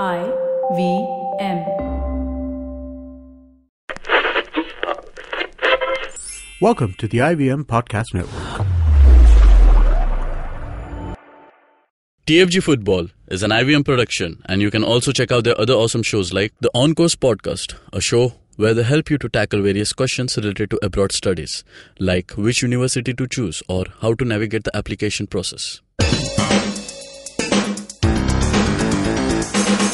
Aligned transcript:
I 0.00 0.24
V 0.74 1.06
M. 1.38 1.58
Welcome 6.62 6.94
to 6.94 7.06
the 7.06 7.18
IVM 7.18 7.64
Podcast 7.64 8.14
Network. 8.14 8.66
TFG 12.26 12.62
Football 12.62 13.08
is 13.28 13.42
an 13.42 13.50
IVM 13.50 13.84
production, 13.84 14.42
and 14.46 14.62
you 14.62 14.70
can 14.70 14.82
also 14.82 15.12
check 15.12 15.30
out 15.30 15.44
their 15.44 15.60
other 15.60 15.74
awesome 15.74 16.02
shows 16.02 16.32
like 16.32 16.54
the 16.60 16.70
On 16.74 16.94
Course 16.94 17.14
Podcast, 17.14 17.74
a 17.92 18.00
show 18.00 18.32
where 18.56 18.72
they 18.72 18.84
help 18.84 19.10
you 19.10 19.18
to 19.18 19.28
tackle 19.28 19.60
various 19.60 19.92
questions 19.92 20.38
related 20.38 20.70
to 20.70 20.78
abroad 20.82 21.12
studies, 21.12 21.64
like 21.98 22.30
which 22.30 22.62
university 22.62 23.12
to 23.12 23.26
choose 23.26 23.62
or 23.68 23.84
how 24.00 24.14
to 24.14 24.24
navigate 24.24 24.64
the 24.64 24.74
application 24.74 25.26
process. 25.26 25.82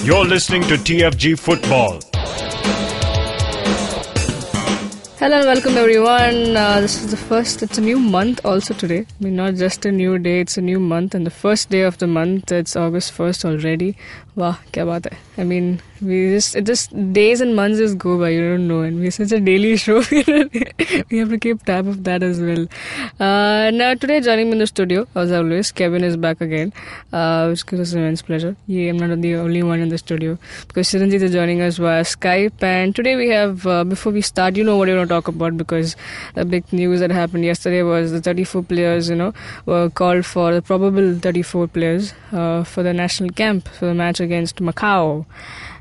You're 0.03 0.25
listening 0.25 0.63
to 0.63 0.75
TFG 0.77 1.39
Football. 1.39 2.01
Hello 5.19 5.37
and 5.39 5.47
welcome 5.47 5.77
everyone. 5.77 6.57
Uh, 6.57 6.81
this 6.81 7.03
is 7.03 7.11
the 7.11 7.17
first, 7.17 7.63
it's 7.63 7.77
a 7.77 7.81
new 7.81 7.99
month 7.99 8.41
also 8.45 8.73
today. 8.73 9.01
I 9.01 9.25
mean, 9.25 9.37
not 9.37 9.55
just 9.57 9.85
a 9.85 9.93
new 9.93 10.19
day, 10.19 10.41
it's 10.41 10.57
a 10.57 10.61
new 10.61 10.79
month. 10.81 11.15
And 11.15 11.27
the 11.27 11.31
first 11.31 11.71
day 11.71 11.83
of 11.83 11.99
the 11.99 12.07
month, 12.07 12.53
it's 12.53 12.77
August 12.77 13.13
1st 13.17 13.45
already. 13.45 13.97
I 15.37 15.45
mean, 15.45 15.81
we 16.01 16.31
just, 16.31 16.55
it 16.55 16.65
just, 16.65 16.93
days 17.13 17.41
and 17.41 17.57
months 17.57 17.79
just 17.79 17.99
go 17.99 18.19
by, 18.19 18.29
you 18.29 18.51
don't 18.51 18.69
know. 18.69 18.83
And 18.83 19.01
we're 19.01 19.11
such 19.11 19.33
a 19.33 19.41
daily 19.41 19.77
show, 19.77 19.97
we 21.11 21.19
have 21.19 21.31
to 21.31 21.39
keep 21.41 21.65
tab 21.65 21.89
of 21.89 22.05
that 22.05 22.23
as 22.23 22.41
well. 22.41 22.67
Uh, 23.19 23.71
now, 23.73 23.95
today 23.95 24.21
joining 24.21 24.47
me 24.47 24.53
in 24.53 24.59
the 24.59 24.67
studio, 24.69 25.07
as 25.17 25.33
always, 25.33 25.73
Kevin 25.73 26.05
is 26.05 26.17
back 26.17 26.41
again, 26.41 26.73
uh, 27.13 27.49
which 27.49 27.67
gives 27.67 27.83
us 27.83 27.93
immense 27.95 28.23
pleasure. 28.23 28.55
Yeah, 28.69 28.91
I'm 28.91 28.99
not 28.99 29.21
the 29.21 29.35
only 29.35 29.65
one 29.65 29.81
in 29.81 29.89
the 29.89 29.99
studio 29.99 30.39
because 30.69 30.89
Chiranjit 30.89 31.21
is 31.21 31.33
joining 31.33 31.61
us 31.61 31.79
via 31.79 32.03
Skype. 32.03 32.63
And 32.63 32.95
today 32.95 33.17
we 33.17 33.29
have, 33.31 33.67
uh, 33.67 33.83
before 33.83 34.13
we 34.13 34.21
start, 34.21 34.55
you 34.55 34.63
know 34.63 34.77
what 34.77 34.87
we're 34.87 34.95
going 34.95 35.09
to 35.09 35.15
talk 35.15 35.27
about 35.27 35.57
because 35.57 35.97
the 36.35 36.45
big 36.45 36.73
news 36.73 37.01
that 37.01 37.11
happened 37.11 37.45
yesterday 37.45 37.83
was 37.83 38.13
the 38.13 38.21
34 38.21 38.63
players, 38.63 39.11
you 39.11 39.17
know, 39.17 39.35
were 39.67 39.91
called 39.91 40.25
for 40.25 40.55
the 40.55 40.63
probable 40.63 41.19
34 41.19 41.67
players 41.67 42.15
uh, 42.33 42.63
for 42.63 42.85
the 42.85 42.93
national 42.95 43.31
camp 43.31 43.67
for 43.69 43.87
the 43.87 43.95
match 43.95 44.21
against 44.21 44.28
Macau. 44.29 45.27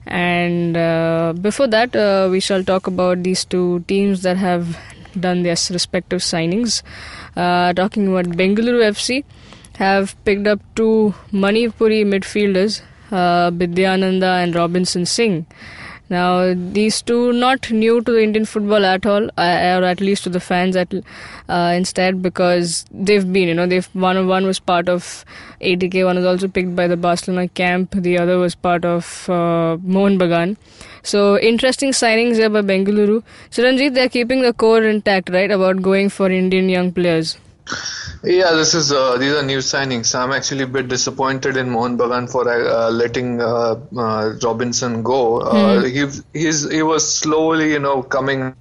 And 0.06 0.78
uh, 0.78 1.34
before 1.40 1.68
that, 1.68 1.96
uh, 1.96 2.30
we 2.32 2.40
shall 2.40 2.64
talk 2.64 2.88
about 2.88 3.24
these 3.24 3.44
two 3.44 3.84
teams 3.88 4.22
that 4.24 4.38
have 4.38 4.78
done 5.20 5.44
their 5.44 5.56
respective 5.72 6.22
signings. 6.22 6.82
Uh, 7.36 7.74
talking 7.74 8.08
about 8.08 8.26
Bengaluru 8.26 8.82
FC 8.92 9.24
have 9.78 10.16
picked 10.26 10.48
up 10.48 10.60
two 10.76 11.14
Manipuri 11.32 12.06
midfielders, 12.06 12.82
uh, 13.12 13.52
Bidyananda 13.52 14.44
and 14.44 14.56
Robinson 14.56 15.06
Singh. 15.06 15.46
Now, 16.10 16.54
these 16.56 17.02
two 17.02 17.34
not 17.34 17.70
new 17.70 18.02
to 18.02 18.12
the 18.12 18.24
Indian 18.24 18.46
football 18.46 18.86
at 18.86 19.06
all, 19.06 19.26
uh, 19.38 19.80
or 19.80 19.84
at 19.84 20.00
least 20.00 20.24
to 20.24 20.30
the 20.30 20.40
fans 20.40 20.76
at 20.76 20.94
uh, 21.50 21.74
instead, 21.76 22.22
because 22.22 22.86
they've 22.92 23.32
been, 23.32 23.50
you 23.50 23.54
know, 23.54 23.68
they've 23.68 23.90
one 23.94 24.28
one 24.28 24.46
was 24.46 24.60
part 24.60 24.88
of 24.88 25.26
ATK, 25.62 26.06
one 26.06 26.16
was 26.16 26.26
also 26.26 26.48
picked 26.48 26.76
by 26.76 26.88
the 26.88 26.98
Barcelona 26.98 27.48
camp, 27.50 27.92
the 27.92 28.18
other 28.18 28.38
was 28.38 28.56
part 28.56 28.86
of 28.86 29.30
uh, 29.30 29.78
Mohun 29.84 30.18
Bagan. 30.18 30.56
So 31.04 31.40
interesting 31.40 31.92
signings 31.92 32.38
there 32.38 32.50
by 32.50 32.62
Bengaluru. 32.62 33.24
So 33.50 33.64
Chiranjit, 33.64 33.94
they're 33.94 34.10
keeping 34.10 34.42
the 34.42 34.54
core 34.54 34.84
intact, 34.84 35.30
right? 35.30 35.52
About 35.52 35.82
going 35.82 36.10
for 36.10 36.30
Indian 36.30 36.70
young 36.70 36.92
players. 36.92 37.38
Yeah, 38.24 38.52
this 38.54 38.74
is 38.74 38.92
uh, 38.92 39.18
these 39.18 39.34
are 39.34 39.44
new 39.44 39.60
signings. 39.60 40.16
I'm 40.16 40.32
actually 40.32 40.64
a 40.64 40.68
bit 40.68 40.88
disappointed 40.88 41.56
in 41.56 41.70
Mohun 41.70 41.98
Bagan 41.98 42.30
for 42.32 42.50
uh, 42.50 42.90
letting 42.90 43.42
uh, 43.42 43.76
uh 43.96 44.34
Robinson 44.44 45.04
go. 45.04 45.42
Uh, 45.42 45.84
he 45.84 46.06
he's 46.34 46.70
he 46.70 46.82
was 46.82 47.08
slowly, 47.20 47.72
you 47.72 47.80
know, 47.80 48.02
coming 48.02 48.56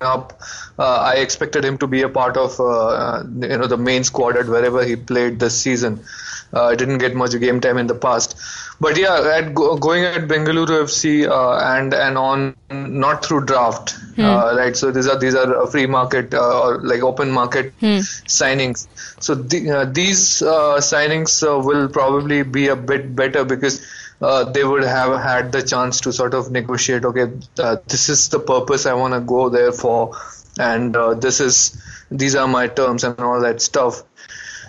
up. 0.00 0.40
Uh, 0.78 0.96
I 0.96 1.14
expected 1.16 1.64
him 1.64 1.78
to 1.78 1.86
be 1.86 2.02
a 2.02 2.08
part 2.08 2.36
of 2.36 2.58
you 2.58 3.58
know 3.58 3.66
the 3.66 3.76
main 3.76 4.04
squad 4.04 4.36
at 4.36 4.46
wherever 4.46 4.84
he 4.84 4.96
played 4.96 5.38
this 5.38 5.60
season. 5.60 6.04
Uh, 6.52 6.74
didn't 6.74 6.98
get 6.98 7.14
much 7.14 7.38
game 7.40 7.60
time 7.60 7.78
in 7.78 7.86
the 7.86 7.94
past. 7.94 8.36
But 8.82 8.98
yeah, 8.98 9.34
at 9.38 9.54
go, 9.54 9.76
going 9.76 10.04
at 10.04 10.22
Bengaluru 10.30 10.76
FC 10.84 11.28
uh, 11.28 11.56
and 11.72 11.94
and 11.94 12.18
on 12.18 12.56
not 12.68 13.24
through 13.24 13.44
draft, 13.44 13.92
hmm. 14.16 14.24
uh, 14.24 14.56
right? 14.56 14.76
So 14.76 14.90
these 14.90 15.06
are 15.06 15.16
these 15.16 15.36
are 15.36 15.68
free 15.68 15.86
market 15.86 16.34
uh, 16.34 16.62
or 16.62 16.78
like 16.92 17.00
open 17.10 17.30
market 17.30 17.72
hmm. 17.78 18.00
signings. 18.38 18.88
So 19.20 19.36
the, 19.36 19.70
uh, 19.70 19.84
these 19.84 20.42
uh, 20.42 20.78
signings 20.78 21.32
will 21.64 21.88
probably 21.88 22.42
be 22.42 22.68
a 22.68 22.76
bit 22.76 23.14
better 23.24 23.44
because. 23.56 23.84
Uh, 24.30 24.44
they 24.52 24.62
would 24.62 24.84
have 24.84 25.20
had 25.20 25.50
the 25.50 25.60
chance 25.60 26.00
to 26.02 26.12
sort 26.12 26.32
of 26.32 26.48
negotiate. 26.52 27.04
Okay, 27.04 27.24
uh, 27.58 27.76
this 27.88 28.08
is 28.08 28.28
the 28.28 28.38
purpose 28.38 28.86
I 28.86 28.92
want 28.92 29.14
to 29.14 29.20
go 29.20 29.48
there 29.48 29.72
for, 29.72 30.16
and 30.60 30.96
uh, 30.96 31.14
this 31.14 31.40
is 31.40 31.82
these 32.08 32.36
are 32.36 32.46
my 32.46 32.68
terms 32.68 33.02
and 33.02 33.18
all 33.18 33.40
that 33.40 33.60
stuff. 33.60 34.04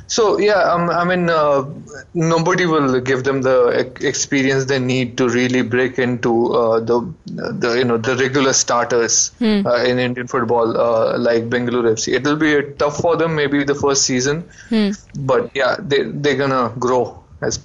So 0.08 0.38
yeah, 0.38 0.60
um, 0.74 0.90
I 0.90 1.04
mean, 1.04 1.30
uh, 1.30 1.66
nobody 2.14 2.66
will 2.66 3.00
give 3.00 3.24
them 3.24 3.42
the 3.42 3.94
experience 4.02 4.66
they 4.66 4.80
need 4.80 5.18
to 5.18 5.30
really 5.30 5.62
break 5.62 5.98
into 5.98 6.54
uh, 6.54 6.80
the, 6.80 7.14
the 7.26 7.74
you 7.78 7.86
know 7.86 7.98
the 7.98 8.16
regular 8.18 8.54
starters 8.54 9.30
hmm. 9.40 9.66
uh, 9.66 9.84
in 9.84 10.00
Indian 10.00 10.28
football, 10.28 10.78
uh, 10.78 11.18
like 11.18 11.50
Bengaluru 11.50 11.94
FC. 11.94 12.14
It 12.14 12.24
will 12.24 12.36
be 12.36 12.74
tough 12.78 12.98
for 12.98 13.16
them 13.16 13.36
maybe 13.36 13.64
the 13.64 13.76
first 13.76 14.04
season, 14.04 14.44
hmm. 14.70 14.92
but 15.16 15.52
yeah, 15.56 15.78
they 15.80 16.04
they're 16.04 16.38
gonna 16.38 16.74
grow 16.78 17.24
as 17.42 17.60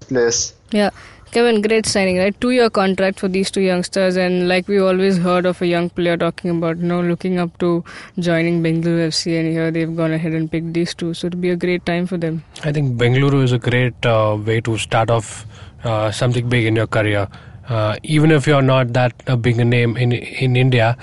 players. 0.00 0.54
Yeah. 0.70 0.90
Kevin, 1.32 1.62
great 1.62 1.86
signing, 1.86 2.18
right? 2.18 2.34
Two 2.40 2.50
year 2.50 2.68
contract 2.68 3.20
for 3.20 3.28
these 3.28 3.52
two 3.52 3.60
youngsters, 3.60 4.16
and 4.16 4.48
like 4.48 4.66
we 4.66 4.80
always 4.80 5.16
heard 5.16 5.46
of 5.46 5.62
a 5.62 5.66
young 5.66 5.88
player 5.88 6.16
talking 6.16 6.50
about, 6.50 6.78
you 6.78 6.86
know, 6.86 7.00
looking 7.00 7.38
up 7.38 7.56
to 7.58 7.84
joining 8.18 8.60
Bengaluru 8.64 9.06
FC, 9.10 9.38
and 9.38 9.48
here 9.48 9.70
they've 9.70 9.94
gone 9.94 10.10
ahead 10.10 10.32
and 10.32 10.50
picked 10.50 10.72
these 10.72 10.92
two. 10.92 11.14
So 11.14 11.28
it'll 11.28 11.38
be 11.38 11.50
a 11.50 11.56
great 11.56 11.86
time 11.86 12.08
for 12.08 12.16
them. 12.16 12.42
I 12.64 12.72
think 12.72 12.98
Bengaluru 12.98 13.44
is 13.44 13.52
a 13.52 13.60
great 13.60 14.04
uh, 14.04 14.38
way 14.44 14.60
to 14.62 14.76
start 14.76 15.08
off 15.08 15.46
uh, 15.84 16.10
something 16.10 16.48
big 16.48 16.66
in 16.66 16.74
your 16.74 16.88
career. 16.88 17.28
Uh, 17.68 17.94
even 18.02 18.32
if 18.32 18.48
you're 18.48 18.60
not 18.60 18.92
that 18.94 19.12
a 19.28 19.36
big 19.36 19.56
name 19.58 19.96
in 19.96 20.10
in 20.12 20.56
India, 20.56 20.96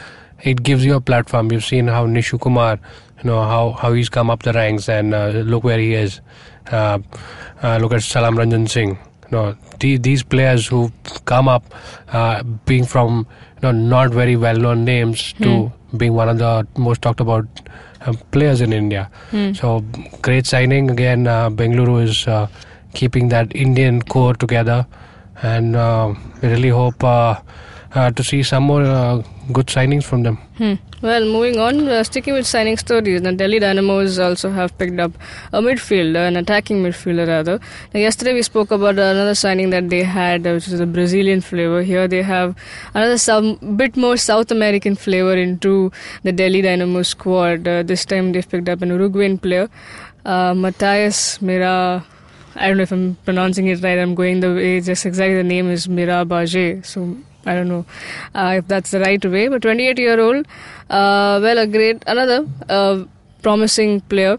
it 0.43 0.61
gives 0.61 0.83
you 0.83 0.95
a 0.95 0.99
platform. 0.99 1.53
You've 1.53 1.63
seen 1.63 1.87
how 1.87 2.05
Nishu 2.05 2.41
Kumar, 2.41 2.79
you 3.23 3.23
know, 3.23 3.41
how, 3.43 3.71
how 3.71 3.93
he's 3.93 4.09
come 4.09 4.29
up 4.29 4.43
the 4.43 4.51
ranks, 4.51 4.89
and 4.89 5.13
uh, 5.13 5.27
look 5.29 5.63
where 5.63 5.79
he 5.79 5.93
is. 5.93 6.19
Uh, 6.69 6.99
uh, 7.63 7.77
look 7.77 7.93
at 7.93 8.03
Salam 8.03 8.35
Ranjan 8.35 8.69
Singh 8.69 8.97
you 9.31 9.37
know, 9.37 9.55
the, 9.79 9.97
these 9.97 10.23
players 10.23 10.67
who 10.67 10.91
come 11.25 11.47
up 11.47 11.73
uh, 12.11 12.43
being 12.65 12.85
from 12.85 13.27
you 13.55 13.61
know 13.63 13.71
not 13.71 14.11
very 14.11 14.35
well 14.35 14.55
known 14.55 14.85
names 14.85 15.33
to 15.33 15.67
hmm. 15.67 15.97
being 15.97 16.13
one 16.13 16.29
of 16.29 16.37
the 16.37 16.67
most 16.77 17.01
talked 17.01 17.19
about 17.19 17.45
uh, 18.01 18.13
players 18.31 18.61
in 18.61 18.73
India. 18.73 19.09
Hmm. 19.31 19.53
So 19.53 19.83
great 20.21 20.45
signing 20.45 20.89
again. 20.91 21.27
Uh, 21.27 21.49
Bengaluru 21.49 22.03
is 22.03 22.27
uh, 22.27 22.47
keeping 22.93 23.29
that 23.29 23.55
Indian 23.55 24.01
core 24.01 24.33
together, 24.33 24.85
and 25.41 25.75
uh, 25.75 26.13
we 26.41 26.49
really 26.49 26.69
hope 26.69 27.03
uh, 27.97 28.11
to 28.11 28.23
see 28.23 28.43
some 28.43 28.63
more 28.63 28.83
good 29.51 29.67
signings 29.67 30.03
from 30.03 30.23
them. 30.23 30.37
Hmm. 30.57 30.73
Well, 31.01 31.25
moving 31.25 31.59
on, 31.59 31.87
uh, 31.87 32.03
sticking 32.03 32.33
with 32.33 32.47
signing 32.47 32.75
stories, 32.77 33.21
the 33.21 33.31
Delhi 33.31 33.59
Dynamos 33.59 34.17
also 34.17 34.49
have 34.49 34.75
picked 34.77 34.99
up 34.99 35.11
a 35.53 35.61
midfielder, 35.61 36.27
an 36.27 36.35
attacking 36.37 36.81
midfielder 36.83 37.27
rather. 37.27 37.59
Now, 37.93 37.99
yesterday 37.99 38.33
we 38.33 38.41
spoke 38.41 38.71
about 38.71 38.95
another 38.95 39.35
signing 39.35 39.69
that 39.69 39.89
they 39.89 40.03
had, 40.03 40.47
uh, 40.47 40.53
which 40.53 40.67
is 40.67 40.79
a 40.79 40.87
Brazilian 40.87 41.41
flavor. 41.41 41.83
Here 41.83 42.07
they 42.07 42.23
have 42.23 42.55
another 42.95 43.19
some 43.19 43.55
bit 43.77 43.95
more 43.95 44.17
South 44.17 44.51
American 44.51 44.95
flavor 44.95 45.35
into 45.35 45.91
the 46.23 46.31
Delhi 46.31 46.63
Dynamo 46.63 47.03
squad. 47.03 47.67
Uh, 47.67 47.83
this 47.83 48.03
time 48.03 48.31
they've 48.31 48.49
picked 48.49 48.67
up 48.67 48.81
an 48.81 48.89
Uruguayan 48.89 49.37
player, 49.37 49.69
uh, 50.25 50.53
Matthias 50.55 51.41
Mira. 51.41 52.03
I 52.55 52.67
don't 52.67 52.77
know 52.77 52.83
if 52.83 52.91
I'm 52.91 53.17
pronouncing 53.23 53.67
it 53.67 53.83
right. 53.83 53.99
I'm 53.99 54.15
going 54.15 54.39
the 54.39 54.55
way 54.55 54.81
just 54.81 55.05
exactly 55.05 55.35
the 55.35 55.43
name 55.43 55.69
is 55.69 55.85
Mirabaje. 55.85 56.83
So 56.83 57.15
I 57.47 57.55
don't 57.55 57.69
know 57.69 57.85
uh, 58.35 58.55
if 58.57 58.67
that's 58.67 58.91
the 58.91 58.99
right 58.99 59.23
way. 59.25 59.47
But 59.47 59.61
28 59.61 59.97
year 59.97 60.19
old, 60.19 60.45
uh, 60.89 61.39
well, 61.41 61.57
a 61.57 61.67
great 61.67 62.03
another 62.07 62.45
uh, 62.69 63.03
promising 63.41 64.01
player. 64.01 64.37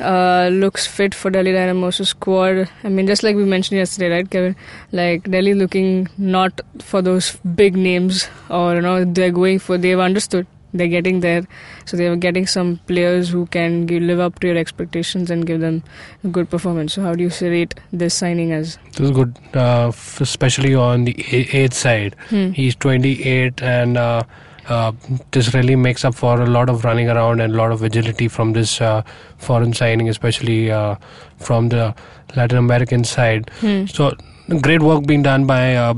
Uh, 0.00 0.48
looks 0.52 0.86
fit 0.88 1.14
for 1.14 1.30
Delhi 1.30 1.52
Dynamo's 1.52 2.08
squad. 2.08 2.68
I 2.82 2.88
mean, 2.88 3.06
just 3.06 3.22
like 3.22 3.36
we 3.36 3.44
mentioned 3.44 3.78
yesterday, 3.78 4.08
right, 4.16 4.28
Kevin? 4.28 4.56
Like 4.90 5.30
Delhi 5.30 5.54
looking 5.54 6.08
not 6.18 6.60
for 6.80 7.00
those 7.00 7.36
big 7.62 7.76
names, 7.76 8.28
or 8.50 8.74
you 8.74 8.80
know, 8.80 9.04
they're 9.04 9.30
going 9.30 9.60
for. 9.60 9.78
They've 9.78 9.98
understood 9.98 10.48
they're 10.74 10.88
getting 10.88 11.20
there. 11.20 11.46
So 11.86 11.96
they're 11.96 12.16
getting 12.16 12.46
some 12.46 12.80
players 12.86 13.30
who 13.30 13.46
can 13.46 13.86
give, 13.86 14.02
live 14.02 14.20
up 14.20 14.40
to 14.40 14.48
your 14.48 14.56
expectations 14.56 15.30
and 15.30 15.46
give 15.46 15.60
them 15.60 15.82
a 16.24 16.28
good 16.28 16.50
performance. 16.50 16.92
So 16.92 17.02
how 17.02 17.14
do 17.14 17.22
you 17.22 17.30
rate 17.48 17.74
this 17.92 18.14
signing 18.14 18.52
as? 18.52 18.76
This 18.92 19.00
is 19.00 19.10
good, 19.12 19.38
uh, 19.54 19.92
especially 20.20 20.74
on 20.74 21.04
the 21.04 21.14
age 21.32 21.72
side. 21.72 22.16
Hmm. 22.28 22.50
He's 22.50 22.74
28 22.74 23.62
and 23.62 23.96
uh, 23.96 24.24
uh, 24.68 24.92
this 25.30 25.54
really 25.54 25.76
makes 25.76 26.04
up 26.04 26.14
for 26.14 26.40
a 26.40 26.46
lot 26.46 26.68
of 26.68 26.84
running 26.84 27.08
around 27.08 27.40
and 27.40 27.54
a 27.54 27.56
lot 27.56 27.70
of 27.70 27.82
agility 27.82 28.28
from 28.28 28.52
this 28.52 28.80
uh, 28.80 29.02
foreign 29.38 29.72
signing, 29.72 30.08
especially 30.08 30.70
uh, 30.70 30.96
from 31.38 31.68
the 31.68 31.94
Latin 32.34 32.58
American 32.58 33.04
side. 33.04 33.50
So 33.86 34.12
great 34.60 34.82
work 34.82 35.06
being 35.06 35.22
done 35.22 35.46
by. 35.46 35.94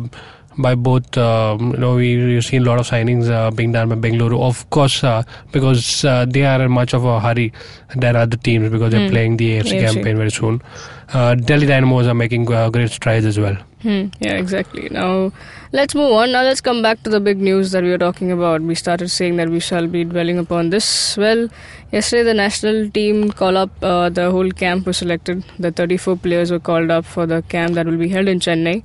By 0.58 0.74
both, 0.74 1.16
um, 1.18 1.72
you 1.72 1.78
know, 1.78 1.94
we, 1.96 2.16
we've 2.16 2.44
seen 2.44 2.62
a 2.62 2.64
lot 2.64 2.78
of 2.78 2.88
signings 2.88 3.30
uh, 3.30 3.50
being 3.50 3.72
done 3.72 3.88
by 3.88 3.94
Bengaluru. 3.96 4.40
Of 4.40 4.68
course, 4.70 5.04
uh, 5.04 5.22
because 5.52 6.04
uh, 6.04 6.26
they 6.26 6.44
are 6.44 6.62
in 6.62 6.70
much 6.72 6.94
of 6.94 7.04
a 7.04 7.20
hurry 7.20 7.52
than 7.94 8.16
other 8.16 8.36
teams 8.36 8.70
because 8.70 8.92
they're 8.92 9.10
playing 9.10 9.36
the 9.36 9.58
AFC, 9.58 9.72
AFC. 9.72 9.94
campaign 9.94 10.16
very 10.16 10.30
soon. 10.30 10.62
Uh, 11.12 11.34
Delhi 11.34 11.66
Dynamos 11.66 12.06
are 12.06 12.14
making 12.14 12.52
uh, 12.52 12.68
great 12.70 12.90
strides 12.90 13.24
as 13.26 13.38
well. 13.38 13.56
Hmm, 13.82 14.06
yeah, 14.18 14.32
exactly. 14.32 14.88
Now, 14.90 15.32
let's 15.70 15.94
move 15.94 16.10
on. 16.10 16.32
Now, 16.32 16.42
let's 16.42 16.60
come 16.60 16.82
back 16.82 17.02
to 17.04 17.10
the 17.10 17.20
big 17.20 17.38
news 17.38 17.70
that 17.70 17.84
we 17.84 17.90
were 17.90 17.98
talking 17.98 18.32
about. 18.32 18.60
We 18.62 18.74
started 18.74 19.10
saying 19.10 19.36
that 19.36 19.48
we 19.48 19.60
shall 19.60 19.86
be 19.86 20.02
dwelling 20.02 20.38
upon 20.38 20.70
this. 20.70 21.16
Well, 21.16 21.48
yesterday 21.92 22.24
the 22.24 22.34
national 22.34 22.90
team 22.90 23.30
call 23.30 23.56
up, 23.56 23.70
uh, 23.82 24.08
the 24.08 24.30
whole 24.32 24.50
camp 24.50 24.86
was 24.86 24.96
selected. 24.96 25.44
The 25.60 25.70
34 25.70 26.16
players 26.16 26.50
were 26.50 26.58
called 26.58 26.90
up 26.90 27.04
for 27.04 27.26
the 27.26 27.42
camp 27.42 27.74
that 27.74 27.86
will 27.86 27.98
be 27.98 28.08
held 28.08 28.26
in 28.26 28.40
Chennai. 28.40 28.82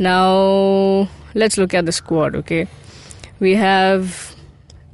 Now, 0.00 1.08
let's 1.34 1.58
look 1.58 1.74
at 1.74 1.84
the 1.84 1.92
squad, 1.92 2.34
okay? 2.34 2.66
We 3.38 3.54
have 3.54 4.34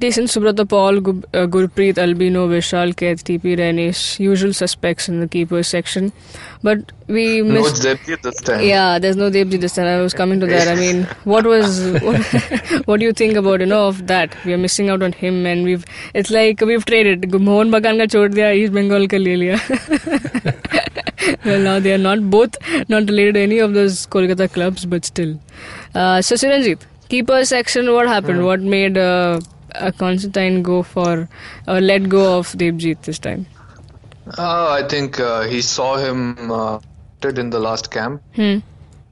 decent 0.01 0.27
Subrata 0.27 0.67
Paul, 0.67 0.99
Gu- 0.99 1.23
uh, 1.33 1.45
Gurpreet, 1.47 1.97
Albino, 1.97 2.49
Vishal, 2.49 2.93
Kaith, 2.93 3.23
TP, 3.23 3.57
Renesh, 3.57 4.19
usual 4.19 4.51
suspects 4.51 5.07
in 5.07 5.21
the 5.21 5.27
keepers 5.29 5.69
section. 5.69 6.11
But 6.61 6.91
we 7.07 7.41
No 7.41 7.61
missed. 7.61 7.83
This 7.83 8.41
time. 8.41 8.65
Yeah, 8.65 8.99
there's 8.99 9.15
no 9.15 9.31
Devji 9.31 9.61
this 9.61 9.75
time. 9.75 9.87
I 9.87 10.01
was 10.01 10.13
coming 10.13 10.41
to 10.41 10.45
that. 10.47 10.67
I 10.67 10.75
mean, 10.75 11.03
what 11.23 11.45
was 11.45 11.79
what, 12.01 12.21
what 12.85 12.99
do 12.99 13.05
you 13.05 13.13
think 13.13 13.37
about 13.37 13.61
you 13.61 13.65
know 13.65 13.87
of 13.87 14.07
that? 14.07 14.35
We 14.43 14.53
are 14.53 14.57
missing 14.57 14.89
out 14.89 15.01
on 15.01 15.13
him, 15.13 15.45
and 15.45 15.63
we've 15.63 15.85
it's 16.13 16.29
like 16.29 16.59
we've 16.59 16.83
traded. 16.83 17.31
Mohan 17.31 17.71
Bagan 17.71 17.97
ka 17.97 18.27
diya, 18.27 18.55
East 18.57 18.73
Bengal 18.73 19.07
ka 19.07 19.15
le 19.15 19.37
liya. 19.43 21.03
well, 21.45 21.59
now 21.59 21.79
they 21.79 21.93
are 21.93 21.97
not 21.97 22.29
both 22.29 22.55
not 22.89 23.03
related 23.09 23.33
to 23.35 23.39
any 23.41 23.59
of 23.59 23.73
those 23.73 24.05
Kolkata 24.07 24.51
clubs, 24.51 24.85
but 24.85 25.05
still. 25.05 25.39
Uh, 25.95 26.21
so 26.21 26.35
Chiranjit, 26.35 26.81
keeper 27.09 27.43
section. 27.45 27.91
What 27.93 28.07
happened? 28.07 28.45
What 28.45 28.61
made 28.61 28.97
uh, 28.97 29.39
uh, 29.75 29.91
Constantine 29.97 30.61
go 30.61 30.83
for 30.83 31.27
or 31.67 31.81
let 31.81 32.09
go 32.09 32.37
of 32.37 32.47
Devjit 32.53 33.01
this 33.03 33.19
time? 33.19 33.45
Uh, 34.37 34.69
I 34.69 34.87
think 34.87 35.19
uh, 35.19 35.43
he 35.43 35.61
saw 35.61 35.97
him 35.97 36.51
uh, 36.51 36.79
in 37.23 37.49
the 37.49 37.59
last 37.59 37.91
camp 37.91 38.21
Hmm. 38.35 38.59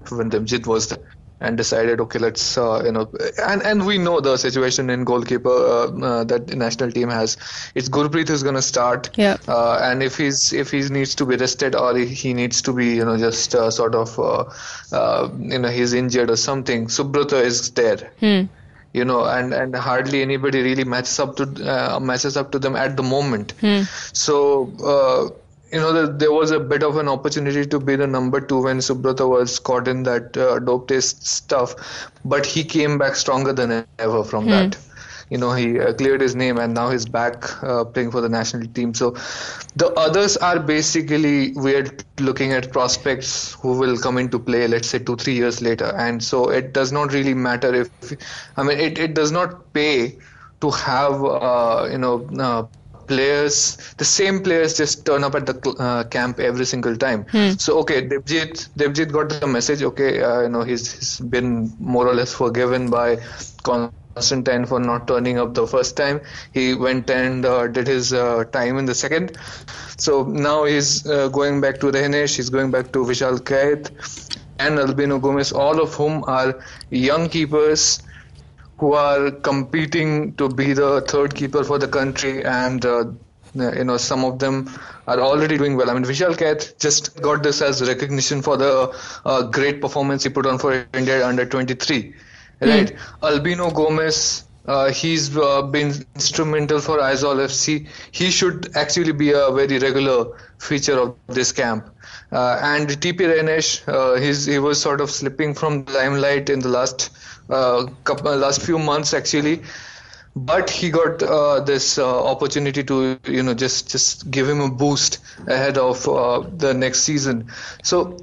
when 0.09 0.29
Debjit 0.29 0.67
was 0.67 0.87
there 0.89 1.14
and 1.41 1.57
decided, 1.57 1.99
okay, 1.99 2.17
let's, 2.17 2.57
uh, 2.57 2.81
you 2.85 2.91
know, 2.91 3.11
and, 3.43 3.61
and 3.61 3.85
we 3.85 3.97
know 3.97 4.21
the 4.21 4.37
situation 4.37 4.89
in 4.89 5.03
goalkeeper 5.03 5.49
uh, 5.49 5.87
uh, 5.99 6.23
that 6.23 6.47
the 6.47 6.55
national 6.55 6.91
team 6.91 7.09
has. 7.09 7.37
It's 7.75 7.89
Gurpreet 7.89 8.29
who's 8.29 8.41
going 8.41 8.55
to 8.55 8.61
start. 8.61 9.09
Yeah. 9.15 9.37
Uh, 9.47 9.79
and 9.81 10.01
if 10.01 10.17
he's 10.17 10.53
if 10.53 10.71
he 10.71 10.81
needs 10.83 11.13
to 11.15 11.25
be 11.25 11.35
rested 11.35 11.75
or 11.75 11.95
he- 11.97 12.33
needs 12.33 12.61
to 12.61 12.73
be, 12.73 12.95
you 12.95 13.05
know, 13.05 13.17
just 13.17 13.53
uh, 13.53 13.69
sort 13.69 13.95
of, 13.95 14.17
uh, 14.17 14.45
uh, 14.93 15.29
you 15.37 15.59
know, 15.59 15.67
he's 15.69 15.93
injured 15.93 16.29
or 16.29 16.37
something, 16.37 16.87
Subrata 16.87 17.43
is 17.43 17.71
there. 17.71 18.11
Hmm. 18.19 18.43
You 18.93 19.03
know, 19.03 19.25
and, 19.25 19.53
and 19.53 19.75
hardly 19.75 20.21
anybody 20.21 20.61
really 20.61 20.85
matches 20.85 21.19
up 21.19 21.35
to 21.35 21.43
uh, 21.43 21.99
matches 21.99 22.37
up 22.37 22.53
to 22.53 22.59
them 22.59 22.77
at 22.77 22.95
the 22.95 23.03
moment. 23.03 23.53
So, 24.13 24.71
uh, 24.81 25.35
you 25.75 25.81
know, 25.81 25.91
there, 25.91 26.07
there 26.07 26.31
was 26.31 26.51
a 26.51 26.59
bit 26.59 26.83
of 26.83 26.97
an 26.97 27.09
opportunity 27.09 27.65
to 27.65 27.79
be 27.79 27.97
the 27.97 28.07
number 28.07 28.39
two 28.39 28.63
when 28.63 28.77
Subrata 28.77 29.27
was 29.29 29.59
caught 29.59 29.89
in 29.89 30.03
that 30.03 30.37
uh, 30.37 30.59
dope 30.59 30.87
test 30.87 31.27
stuff, 31.27 31.75
but 32.23 32.45
he 32.45 32.63
came 32.63 32.97
back 32.97 33.15
stronger 33.15 33.51
than 33.53 33.85
ever 33.99 34.23
from 34.23 34.47
that. 34.47 34.77
You 35.29 35.37
know, 35.37 35.51
he 35.53 35.79
uh, 35.79 35.93
cleared 35.93 36.21
his 36.21 36.35
name 36.35 36.57
and 36.59 36.73
now 36.73 36.89
he's 36.91 37.05
back 37.05 37.61
uh, 37.63 37.83
playing 37.83 38.11
for 38.11 38.21
the 38.21 38.29
national 38.29 38.67
team. 38.67 38.93
So 38.93 39.11
the 39.75 39.91
others 39.97 40.37
are 40.37 40.59
basically 40.59 41.51
we're 41.55 41.91
looking 42.19 42.53
at 42.53 42.71
prospects 42.71 43.53
who 43.55 43.77
will 43.77 43.97
come 43.97 44.17
into 44.17 44.39
play, 44.39 44.67
let's 44.67 44.87
say 44.87 44.99
two, 44.99 45.17
three 45.17 45.33
years 45.33 45.61
later. 45.61 45.93
And 45.97 46.23
so 46.23 46.49
it 46.49 46.73
does 46.73 46.93
not 46.93 47.11
really 47.11 47.33
matter 47.33 47.73
if, 47.73 47.89
I 48.55 48.63
mean, 48.63 48.79
it, 48.79 48.97
it 48.97 49.13
does 49.13 49.31
not 49.31 49.73
pay 49.73 50.15
to 50.61 50.71
have, 50.71 51.23
uh, 51.23 51.89
you 51.91 51.97
know, 51.97 52.29
uh, 52.39 52.65
players, 53.07 53.77
the 53.97 54.05
same 54.05 54.41
players 54.43 54.77
just 54.77 55.05
turn 55.05 55.23
up 55.23 55.35
at 55.35 55.45
the 55.45 55.55
uh, 55.79 56.03
camp 56.05 56.39
every 56.39 56.65
single 56.65 56.95
time. 56.95 57.25
So 57.57 57.79
okay, 57.79 58.07
Devjit, 58.07 58.69
Devjit 58.77 59.11
got 59.11 59.29
the 59.29 59.47
message. 59.47 59.81
Okay, 59.83 60.21
uh, 60.21 60.41
you 60.41 60.49
know 60.49 60.63
he's, 60.63 60.91
he's 60.93 61.19
been 61.19 61.73
more 61.79 62.07
or 62.07 62.13
less 62.13 62.33
forgiven 62.33 62.89
by 62.89 63.17
Constantine 63.63 64.65
for 64.65 64.79
not 64.79 65.07
turning 65.07 65.37
up 65.37 65.53
the 65.53 65.67
first 65.67 65.97
time. 65.97 66.21
He 66.53 66.73
went 66.73 67.09
and 67.09 67.45
uh, 67.45 67.67
did 67.67 67.87
his 67.87 68.13
uh, 68.13 68.45
time 68.45 68.77
in 68.77 68.85
the 68.85 68.95
second. 68.95 69.37
So 69.97 70.23
now 70.23 70.65
he's 70.65 71.07
uh, 71.07 71.29
going 71.29 71.61
back 71.61 71.79
to 71.81 71.87
Renesh. 71.87 72.35
He's 72.35 72.49
going 72.49 72.71
back 72.71 72.91
to 72.93 72.99
Vishal 72.99 73.43
Kaith 73.43 73.89
and 74.59 74.79
Albino 74.79 75.19
Gomes, 75.19 75.51
all 75.51 75.81
of 75.81 75.93
whom 75.93 76.23
are 76.27 76.63
young 76.89 77.29
keepers 77.29 78.01
who 78.77 78.93
are 78.93 79.31
competing 79.31 80.33
to 80.35 80.49
be 80.49 80.73
the 80.73 81.01
third 81.01 81.33
keeper 81.35 81.63
for 81.63 81.77
the 81.79 81.87
country 81.87 82.43
and 82.43 82.85
uh, 82.85 83.05
you 83.55 83.83
know 83.83 83.97
some 83.97 84.25
of 84.25 84.39
them 84.39 84.69
are 85.07 85.19
already 85.19 85.57
doing 85.57 85.77
well 85.77 85.89
i 85.89 85.93
mean 85.93 86.03
vishal 86.03 86.37
Kaith 86.37 86.77
just 86.77 87.21
got 87.21 87.43
this 87.43 87.61
as 87.61 87.87
recognition 87.87 88.41
for 88.41 88.57
the 88.57 88.71
uh, 89.25 89.43
great 89.43 89.79
performance 89.81 90.23
he 90.23 90.29
put 90.29 90.45
on 90.45 90.57
for 90.57 90.73
india 90.93 91.25
under 91.27 91.45
23 91.45 92.13
right 92.61 92.95
albino 93.23 93.71
gomes 93.71 94.45
uh, 94.67 94.91
he's 94.91 95.35
uh, 95.37 95.61
been 95.61 95.93
instrumental 96.15 96.79
for 96.79 96.97
Aizawl 96.97 97.37
FC. 97.37 97.87
He 98.11 98.31
should 98.31 98.75
actually 98.75 99.11
be 99.11 99.31
a 99.31 99.51
very 99.51 99.77
regular 99.77 100.35
feature 100.57 100.99
of 100.99 101.15
this 101.27 101.51
camp. 101.51 101.89
Uh, 102.31 102.59
and 102.61 102.87
TP 102.87 103.19
Renesh, 103.19 103.87
uh, 103.87 104.19
he's, 104.19 104.45
he 104.45 104.57
was 104.57 104.81
sort 104.81 105.01
of 105.01 105.11
slipping 105.11 105.53
from 105.53 105.85
the 105.85 105.93
limelight 105.93 106.49
in 106.49 106.59
the 106.59 106.69
last 106.69 107.11
couple, 107.49 108.35
last 108.35 108.61
few 108.61 108.79
months 108.79 109.13
actually. 109.13 109.63
But 110.35 110.69
he 110.69 110.89
got 110.89 111.23
uh, 111.23 111.61
this 111.61 111.97
uh, 111.97 112.25
opportunity 112.25 112.83
to, 112.83 113.17
you 113.25 113.41
know, 113.41 113.53
just 113.53 113.89
just 113.89 114.29
give 114.29 114.49
him 114.49 114.59
a 114.59 114.69
boost 114.69 115.19
ahead 115.47 115.77
of 115.77 116.07
uh, 116.09 116.43
the 116.51 116.73
next 116.73 117.03
season. 117.03 117.51
So 117.83 118.17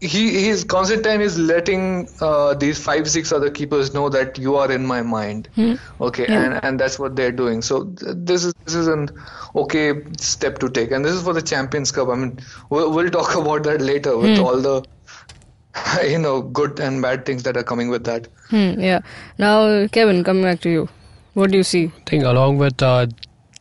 he 0.00 0.30
he's 0.44 0.64
Constantine 0.64 1.20
is 1.20 1.38
letting 1.38 2.08
uh, 2.20 2.54
these 2.54 2.78
five 2.82 3.08
six 3.10 3.32
other 3.32 3.50
keepers 3.50 3.92
know 3.92 4.08
that 4.08 4.38
you 4.38 4.56
are 4.56 4.70
in 4.70 4.86
my 4.86 5.02
mind. 5.02 5.48
Okay, 6.00 6.28
and 6.28 6.58
and 6.62 6.78
that's 6.78 6.98
what 6.98 7.16
they're 7.16 7.32
doing. 7.32 7.62
So 7.62 7.84
th- 7.84 8.14
this 8.16 8.44
is 8.44 8.54
this 8.64 8.74
is 8.74 8.86
an 8.86 9.08
okay 9.54 9.92
step 10.18 10.58
to 10.60 10.70
take, 10.70 10.92
and 10.92 11.04
this 11.04 11.12
is 11.12 11.22
for 11.22 11.32
the 11.34 11.42
Champions 11.42 11.90
Cup. 11.90 12.08
I 12.08 12.14
mean, 12.14 12.38
we'll, 12.70 12.92
we'll 12.92 13.10
talk 13.10 13.34
about 13.42 13.64
that 13.64 13.80
later 13.80 14.16
with 14.16 14.38
all 14.38 14.60
the 14.60 14.82
you 16.04 16.18
know 16.18 16.42
good 16.42 16.80
and 16.80 17.02
bad 17.02 17.24
things 17.26 17.42
that 17.44 17.56
are 17.56 17.62
coming 17.62 17.88
with 17.88 18.04
that. 18.04 18.28
Hmm, 18.50 18.80
yeah. 18.80 19.00
Now, 19.38 19.86
Kevin, 19.88 20.24
coming 20.24 20.42
back 20.42 20.60
to 20.60 20.70
you. 20.70 20.88
What 21.34 21.50
do 21.50 21.56
you 21.56 21.62
see? 21.62 21.86
I 21.86 22.00
think 22.06 22.24
along 22.24 22.58
with 22.58 22.82
uh, 22.82 23.06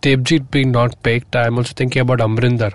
Devjit 0.01 0.49
being 0.51 0.71
not 0.71 1.01
picked, 1.03 1.35
I'm 1.35 1.57
also 1.57 1.73
thinking 1.75 2.01
about 2.01 2.19
Amrinder. 2.19 2.73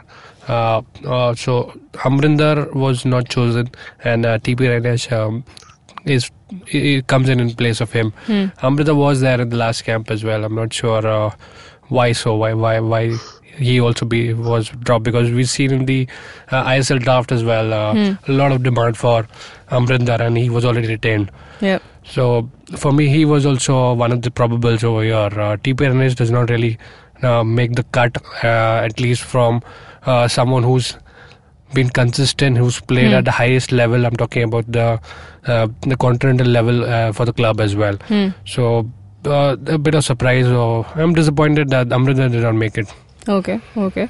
Uh, 0.48 0.82
uh, 1.06 1.34
so 1.34 1.72
Amrinder 1.92 2.72
was 2.74 3.04
not 3.04 3.28
chosen, 3.28 3.70
and 4.04 4.26
uh, 4.26 4.38
TP 4.38 4.68
Renesh 4.72 5.10
um, 5.12 5.44
is 6.04 6.30
he 6.66 6.80
he 6.80 7.02
comes 7.02 7.28
in 7.28 7.40
in 7.40 7.52
place 7.54 7.80
of 7.80 7.92
him. 7.92 8.12
Amrinder 8.26 8.96
was 8.96 9.20
there 9.20 9.40
in 9.40 9.48
the 9.48 9.56
last 9.56 9.82
camp 9.82 10.10
as 10.10 10.24
well. 10.24 10.44
I'm 10.44 10.54
not 10.54 10.72
sure 10.72 11.06
uh, 11.06 11.30
why 11.88 12.12
so. 12.12 12.36
Why 12.36 12.52
why 12.54 12.80
why 12.80 13.16
he 13.56 13.80
also 13.80 14.04
be 14.06 14.32
was 14.34 14.68
dropped 14.68 15.04
because 15.04 15.30
we've 15.30 15.48
seen 15.48 15.72
in 15.72 15.84
the 15.86 16.08
uh, 16.50 16.64
ISL 16.64 17.00
draft 17.00 17.32
as 17.32 17.44
well 17.44 17.72
uh, 17.72 18.16
a 18.28 18.32
lot 18.32 18.52
of 18.52 18.62
demand 18.62 18.96
for 18.96 19.26
Amrinder, 19.70 20.20
and 20.20 20.36
he 20.36 20.48
was 20.50 20.64
already 20.64 20.88
retained. 20.88 21.30
Yeah. 21.60 21.78
So 22.04 22.50
for 22.76 22.92
me, 22.92 23.08
he 23.08 23.24
was 23.24 23.46
also 23.46 23.92
one 23.94 24.10
of 24.12 24.22
the 24.22 24.30
probables 24.30 24.82
over 24.84 25.02
here. 25.02 25.14
Uh, 25.16 25.56
TP 25.56 26.14
does 26.16 26.30
not 26.30 26.50
really 26.50 26.78
uh, 27.22 27.44
make 27.44 27.74
the 27.74 27.84
cut, 27.84 28.16
uh, 28.42 28.46
at 28.84 28.98
least 29.00 29.22
from 29.22 29.62
uh, 30.06 30.26
someone 30.28 30.62
who's 30.62 30.96
been 31.74 31.88
consistent, 31.88 32.58
who's 32.58 32.80
played 32.80 33.12
at 33.18 33.24
the 33.24 33.30
highest 33.30 33.72
level. 33.72 34.04
I'm 34.04 34.16
talking 34.16 34.42
about 34.42 34.70
the 34.70 35.00
uh, 35.46 35.68
the 35.82 35.96
continental 35.96 36.46
level 36.46 36.84
uh, 36.84 37.12
for 37.12 37.24
the 37.24 37.32
club 37.32 37.60
as 37.60 37.74
well. 37.76 37.96
So 38.46 38.90
uh, 39.24 39.56
a 39.66 39.78
bit 39.78 39.94
of 39.94 40.04
surprise. 40.04 40.46
Or 40.46 40.84
I'm 40.96 41.14
disappointed 41.14 41.70
that 41.70 41.88
Amrinder 41.88 42.30
did 42.30 42.42
not 42.42 42.54
make 42.56 42.76
it. 42.78 42.92
Okay, 43.28 43.60
okay. 43.76 44.08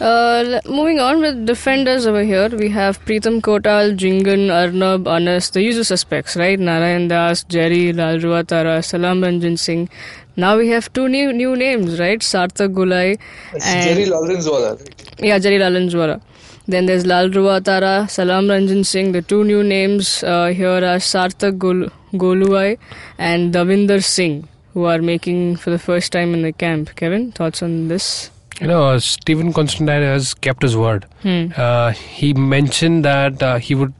Uh, 0.00 0.60
moving 0.66 0.98
on 0.98 1.20
with 1.20 1.44
defenders 1.46 2.06
over 2.06 2.22
here, 2.24 2.48
we 2.48 2.70
have 2.70 3.04
Pritam 3.04 3.40
Kotal, 3.42 3.94
Jhingan, 3.96 4.50
Arnab, 4.50 5.06
Anas, 5.06 5.50
the 5.50 5.62
usual 5.62 5.84
suspects, 5.84 6.36
right? 6.36 6.58
Narayan 6.58 7.06
Das, 7.08 7.44
Jerry, 7.44 7.92
Lalruatthara, 7.92 8.82
Salam 8.82 9.20
Ranjan 9.20 9.58
Singh. 9.58 9.88
Now 10.36 10.56
we 10.56 10.68
have 10.68 10.90
two 10.94 11.06
new 11.08 11.32
new 11.34 11.54
names, 11.54 12.00
right? 12.00 12.18
Sarthak 12.20 12.72
Golui 12.74 13.18
and 13.52 13.62
Jerry 13.88 14.06
Lalrinzuala. 14.06 14.72
yeah, 15.18 15.38
Jerry 15.38 15.58
Lalrinzuala. 15.58 16.20
Then 16.66 16.86
there's 16.86 17.04
Lalruatthara, 17.04 18.08
Salam 18.08 18.46
Ranjan 18.46 18.86
Singh. 18.86 19.12
The 19.12 19.20
two 19.22 19.44
new 19.44 19.62
names 19.62 20.24
uh, 20.24 20.46
here 20.46 20.70
are 20.70 20.98
Sarthak 21.12 21.58
Gol- 21.58 21.90
Golui 22.14 22.78
and 23.18 23.52
Davinder 23.52 24.02
Singh. 24.02 24.48
who 24.72 24.84
are 24.90 25.00
making 25.02 25.56
for 25.56 25.70
the 25.70 25.78
first 25.84 26.12
time 26.12 26.32
in 26.32 26.42
the 26.42 26.52
camp. 26.52 26.90
Kevin, 26.96 27.32
thoughts 27.32 27.60
on 27.62 27.88
this? 27.88 28.30
You 28.60 28.66
know, 28.66 28.84
uh, 28.88 28.98
Stephen 29.00 29.52
Constantine 29.52 30.02
has 30.02 30.34
kept 30.34 30.62
his 30.62 30.76
word. 30.76 31.06
Hmm. 31.22 31.46
Uh, 31.56 31.92
he 31.92 32.34
mentioned 32.34 33.04
that 33.04 33.42
uh, 33.42 33.58
he 33.58 33.74
would. 33.74 33.92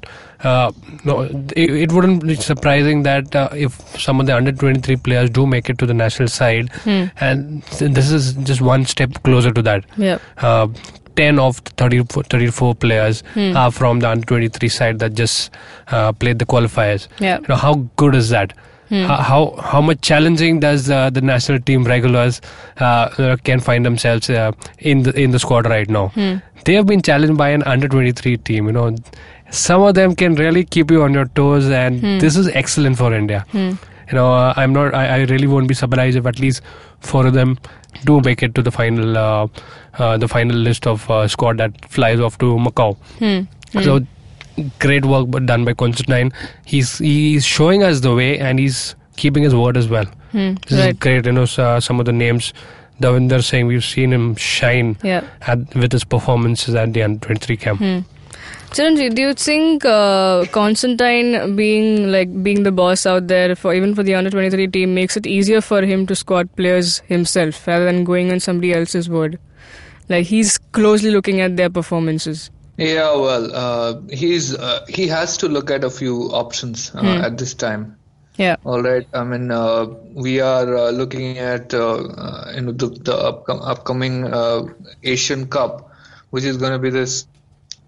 Uh, 0.43 0.73
no, 1.05 1.21
it, 1.23 1.71
it 1.71 1.93
wouldn't 1.93 2.27
be 2.27 2.35
surprising 2.35 3.03
that 3.03 3.35
uh, 3.37 3.49
if 3.53 3.75
some 4.01 4.21
of 4.21 4.27
the 4.27 4.35
under 4.35 4.53
23 4.53 4.97
players 4.97 5.29
do 5.31 5.47
make 5.47 5.69
it 5.69 5.77
to 5.79 5.87
the 5.87 5.93
national 5.95 6.29
side, 6.29 6.71
Hmm. 6.85 7.05
and 7.21 7.63
this 7.99 8.11
is 8.11 8.33
just 8.35 8.61
one 8.61 8.85
step 8.87 9.23
closer 9.23 9.53
to 9.53 9.63
that. 9.63 9.85
Yeah. 9.97 10.19
Uh, 10.39 10.69
10 11.17 11.39
of 11.39 11.63
the 11.65 11.71
34, 11.73 12.23
34 12.25 12.75
players 12.75 13.23
Hmm. 13.35 13.55
are 13.57 13.71
from 13.71 14.01
the 14.01 14.09
under 14.09 14.25
23 14.27 14.69
side 14.71 14.99
that 15.01 15.13
just 15.15 15.51
uh, 15.89 16.13
played 16.13 16.39
the 16.39 16.47
qualifiers. 16.47 17.09
Yeah. 17.19 17.41
You 17.41 17.47
know, 17.49 17.57
how 17.57 17.75
good 17.97 18.15
is 18.15 18.31
that? 18.31 18.55
Hmm. 18.91 19.05
How, 19.05 19.55
how 19.63 19.81
much 19.81 20.01
challenging 20.03 20.61
does 20.61 20.91
uh, 20.91 21.11
the 21.11 21.21
national 21.21 21.61
team 21.61 21.85
regulars 21.85 22.41
uh, 22.81 22.85
uh, 22.85 23.37
can 23.49 23.61
find 23.61 23.87
themselves 23.87 24.29
uh, 24.29 24.53
in 24.79 25.05
the 25.05 25.13
in 25.25 25.31
the 25.31 25.39
squad 25.39 25.67
right 25.73 25.89
now? 25.89 26.09
Hmm. 26.09 26.33
They 26.65 26.75
have 26.75 26.87
been 26.87 27.01
challenged 27.11 27.37
by 27.43 27.51
an 27.51 27.63
under 27.75 27.89
23 27.89 28.37
team. 28.39 28.67
You 28.67 28.73
know, 28.73 28.97
some 29.51 29.83
of 29.83 29.95
them 29.95 30.17
can 30.17 30.35
really 30.35 30.65
keep 30.65 30.91
you 30.91 31.03
on 31.05 31.15
your 31.15 31.27
toes, 31.41 31.71
and 31.83 32.01
Hmm. 32.01 32.19
this 32.19 32.37
is 32.37 32.49
excellent 32.63 32.99
for 32.99 33.15
India. 33.15 33.45
Hmm. 33.53 33.71
You 34.11 34.17
know, 34.19 34.29
uh, 34.33 34.53
I'm 34.57 34.73
not. 34.73 34.93
I, 34.93 35.07
I 35.07 35.19
really 35.35 35.47
won't 35.47 35.69
be 35.69 35.75
surprised 35.75 36.17
if 36.17 36.27
at 36.27 36.41
least 36.41 36.63
four 36.99 37.27
of 37.27 37.35
them 37.35 37.59
do 38.05 38.21
make 38.31 38.43
it 38.43 38.57
to 38.57 38.63
the 38.63 38.73
final, 38.73 39.17
uh, 39.17 39.47
uh, 39.99 40.17
the 40.17 40.27
final 40.37 40.57
list 40.57 40.87
of 40.87 41.09
uh, 41.11 41.27
squad 41.29 41.59
that 41.59 41.85
flies 41.99 42.19
off 42.29 42.39
to 42.39 42.57
Macau. 42.69 42.97
Hmm. 43.21 43.39
Hmm. 43.73 43.85
So 43.91 44.01
great 44.79 45.05
work 45.05 45.29
done 45.47 45.65
by 45.65 45.75
Constantine. 45.75 46.33
He's 46.65 46.99
he's 46.99 47.45
showing 47.45 47.83
us 47.83 48.01
the 48.01 48.15
way, 48.15 48.39
and 48.39 48.59
he's 48.59 48.95
keeping 49.17 49.43
his 49.43 49.55
word 49.55 49.77
as 49.77 49.89
well. 49.89 50.07
Hmm. 50.33 50.55
This 50.69 50.79
Right. 50.79 50.91
is 50.95 50.99
great. 50.99 51.27
You 51.27 51.33
know, 51.33 51.45
so, 51.45 51.81
some 51.81 52.01
of 52.01 52.07
the 52.07 52.13
names. 52.13 52.53
Davinder 53.01 53.43
Singh, 53.43 53.67
we've 53.67 53.83
seen 53.85 54.13
him 54.13 54.37
shine 54.37 54.95
Yeah. 55.03 55.23
at, 55.47 55.75
with 55.75 55.91
his 55.91 56.05
performances 56.05 56.75
at 56.75 56.93
the 56.93 57.03
under 57.03 57.19
23 57.27 57.57
camp. 57.57 57.79
Hmm. 57.79 58.01
Chiranjeev, 58.73 59.15
do 59.15 59.23
you 59.23 59.33
think 59.35 59.85
uh, 59.85 60.45
Constantine 60.53 61.57
being 61.57 62.13
like 62.13 62.43
being 62.43 62.63
the 62.63 62.71
boss 62.71 63.07
out 63.07 63.27
there 63.27 63.57
for 63.57 63.73
even 63.75 63.95
for 63.95 64.03
the 64.03 64.15
under 64.15 64.31
twenty 64.31 64.51
three 64.51 64.69
team 64.69 64.95
makes 64.95 65.17
it 65.17 65.27
easier 65.27 65.61
for 65.61 65.81
him 65.83 66.07
to 66.07 66.15
squad 66.15 66.55
players 66.57 66.99
himself 67.09 67.67
rather 67.67 67.85
than 67.87 68.05
going 68.05 68.31
on 68.31 68.39
somebody 68.39 68.73
else's 68.73 69.09
word? 69.09 69.39
Like 70.09 70.27
he's 70.27 70.57
closely 70.59 71.11
looking 71.11 71.41
at 71.41 71.57
their 71.57 71.71
performances. 71.71 72.51
Yeah, 72.81 73.15
well, 73.17 73.55
uh, 73.55 74.01
he's 74.11 74.55
uh, 74.57 74.87
he 74.89 75.09
has 75.09 75.37
to 75.39 75.49
look 75.49 75.71
at 75.71 75.85
a 75.85 75.91
few 75.91 76.31
options 76.33 76.91
uh, 76.95 77.01
Hmm. 77.01 77.25
at 77.29 77.37
this 77.39 77.55
time. 77.55 77.97
Yeah. 78.37 78.57
All 78.65 78.83
right. 78.83 79.07
I 79.13 79.25
mean, 79.25 79.51
uh, 79.51 79.85
we 80.15 80.41
are 80.41 80.77
uh, 80.77 80.91
looking 80.91 81.37
at 81.39 81.75
uh, 81.75 81.97
uh, 82.27 82.53
you 82.55 82.63
know 82.63 82.73
the, 82.73 82.89
the 82.89 83.17
upcom- 83.31 83.61
upcoming 83.75 84.25
uh, 84.25 84.63
Asian 85.03 85.47
Cup, 85.49 85.91
which 86.31 86.45
is 86.45 86.57
going 86.57 86.73
to 86.73 86.79
be 86.79 86.89
this 86.91 87.27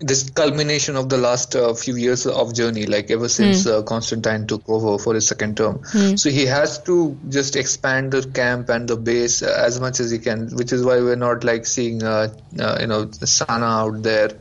this 0.01 0.29
culmination 0.31 0.97
of 0.97 1.09
the 1.09 1.17
last 1.17 1.55
uh, 1.57 1.73
few 1.75 1.95
years 1.97 2.27
of 2.27 2.53
journey, 2.55 2.87
like 2.87 3.11
ever 3.11 3.29
since 3.29 3.67
uh, 3.67 3.83
Constantine 3.83 4.47
took 4.49 4.69
over 4.69 4.99
for 4.99 5.15
his 5.15 5.27
second 5.29 5.57
term. 5.57 5.79
Hmm. 5.93 6.17
So 6.17 6.29
he 6.29 6.45
has 6.47 6.81
to 6.91 7.17
just 7.29 7.57
expand 7.57 8.11
the 8.13 8.23
camp 8.41 8.69
and 8.69 8.87
the 8.89 8.97
base 8.97 9.41
as 9.43 9.81
much 9.81 10.01
as 10.01 10.11
he 10.11 10.19
can, 10.19 10.49
which 10.63 10.73
is 10.73 10.85
why 10.85 10.97
we're 11.01 11.17
not 11.17 11.45
like 11.45 11.65
seeing 11.67 12.03
uh, 12.03 12.29
uh, 12.59 12.77
you 12.81 12.89
know 12.89 13.09
Sana 13.13 13.65
out 13.85 14.03
there. 14.03 14.33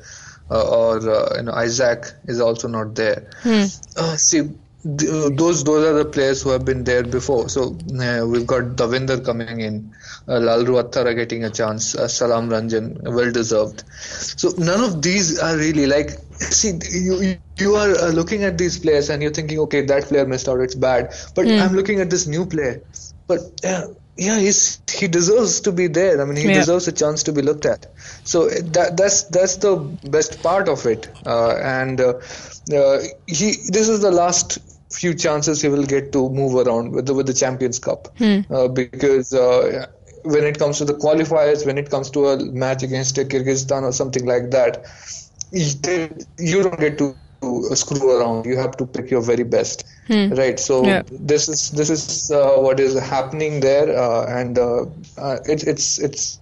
Uh, 0.51 0.67
or 0.77 1.09
uh, 1.09 1.37
you 1.37 1.43
know 1.43 1.53
Isaac 1.53 2.05
is 2.27 2.41
also 2.41 2.67
not 2.67 2.95
there. 2.95 3.29
Hmm. 3.43 3.63
Uh, 3.97 4.15
see, 4.17 4.41
th- 4.83 5.31
those 5.41 5.63
those 5.63 5.85
are 5.87 5.93
the 5.93 6.05
players 6.05 6.41
who 6.41 6.49
have 6.49 6.65
been 6.65 6.83
there 6.83 7.03
before. 7.03 7.47
So 7.49 7.77
uh, 8.07 8.25
we've 8.27 8.47
got 8.47 8.75
Davinder 8.81 9.23
coming 9.23 9.61
in, 9.61 9.93
uh, 10.27 10.39
Lalruatthara 10.49 11.15
getting 11.15 11.45
a 11.45 11.49
chance, 11.49 11.95
uh, 11.95 12.07
Salam 12.07 12.49
Ranjan, 12.49 13.01
well 13.03 13.31
deserved. 13.31 13.83
So 13.91 14.49
none 14.57 14.83
of 14.83 15.01
these 15.01 15.39
are 15.39 15.55
really 15.57 15.87
like. 15.87 16.11
See, 16.39 16.73
you 16.91 17.21
you- 17.21 17.37
you 17.57 17.75
are 17.75 17.91
uh, 17.95 18.09
looking 18.11 18.43
at 18.43 18.57
these 18.57 18.79
players 18.79 19.09
and 19.11 19.21
you're 19.21 19.31
thinking, 19.31 19.59
okay, 19.59 19.81
that 19.85 20.05
player 20.05 20.25
missed 20.25 20.49
out, 20.49 20.59
it's 20.61 20.73
bad. 20.73 21.13
But 21.35 21.45
Hmm. 21.45 21.59
I'm 21.59 21.73
looking 21.75 21.99
at 22.01 22.09
this 22.09 22.25
new 22.27 22.45
player, 22.45 22.81
but. 23.27 23.41
Yeah, 24.17 24.39
he's 24.39 24.79
he 24.91 25.07
deserves 25.07 25.61
to 25.61 25.71
be 25.71 25.87
there. 25.87 26.21
I 26.21 26.25
mean, 26.25 26.35
he 26.37 26.47
Yeah. 26.47 26.53
deserves 26.53 26.87
a 26.87 26.91
chance 26.91 27.23
to 27.23 27.31
be 27.33 27.41
looked 27.41 27.65
at. 27.65 27.87
So 28.23 28.49
that 28.49 28.97
that's 28.97 29.23
that's 29.25 29.57
the 29.57 29.77
best 30.03 30.43
part 30.43 30.67
of 30.69 30.85
it. 30.85 31.07
Uh, 31.25 31.55
and 31.63 31.99
uh, 32.01 32.13
uh, 32.75 32.99
he 33.27 33.55
this 33.69 33.89
is 33.89 34.01
the 34.01 34.11
last 34.11 34.59
few 34.91 35.13
chances 35.13 35.61
he 35.61 35.69
will 35.69 35.85
get 35.85 36.11
to 36.11 36.29
move 36.29 36.55
around 36.67 36.91
with 36.91 37.05
the 37.05 37.13
with 37.13 37.27
the 37.27 37.33
Champions 37.33 37.79
Cup 37.79 38.09
Hmm. 38.17 38.41
uh, 38.49 38.67
because. 38.67 39.33
Uh, 39.33 39.87
when 40.23 40.43
it 40.43 40.59
comes 40.59 40.77
to 40.77 40.85
the 40.85 40.93
qualifiers, 40.93 41.65
when 41.65 41.79
it 41.79 41.89
comes 41.89 42.11
to 42.11 42.27
a 42.27 42.37
match 42.51 42.83
against 42.83 43.15
Kyrgyzstan 43.15 43.81
or 43.81 43.91
something 43.91 44.23
like 44.23 44.51
that, 44.51 44.85
you 45.51 46.61
don't 46.63 46.79
get 46.79 46.97
to 46.99 47.15
uh, 47.41 47.75
screw 47.75 48.17
around. 48.19 48.45
You 48.45 48.57
have 48.57 48.77
to 48.77 48.85
pick 48.85 49.09
your 49.11 49.21
very 49.21 49.43
best, 49.43 49.83
Hmm. 50.07 50.29
right? 50.29 50.59
So 50.59 50.77
Yeah. 50.87 51.03
this 51.19 51.49
is 51.49 51.69
this 51.71 51.89
is 51.89 52.31
uh, 52.31 52.55
what 52.57 52.79
is 52.79 52.97
happening 52.99 53.59
there, 53.61 53.97
uh, 53.97 54.25
and 54.39 54.57
uh, 54.57 54.85
uh, 55.17 55.37
it, 55.45 55.63
it's 55.67 55.99
it's 55.99 56.39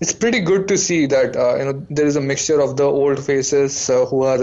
it's 0.00 0.12
pretty 0.12 0.40
good 0.40 0.68
to 0.68 0.76
see 0.78 1.06
that 1.06 1.36
uh, 1.36 1.56
you 1.56 1.64
know 1.64 1.86
there 1.90 2.06
is 2.06 2.16
a 2.16 2.20
mixture 2.20 2.60
of 2.60 2.76
the 2.76 2.84
old 2.84 3.22
faces 3.24 3.88
uh, 3.90 4.06
who 4.06 4.22
are 4.24 4.38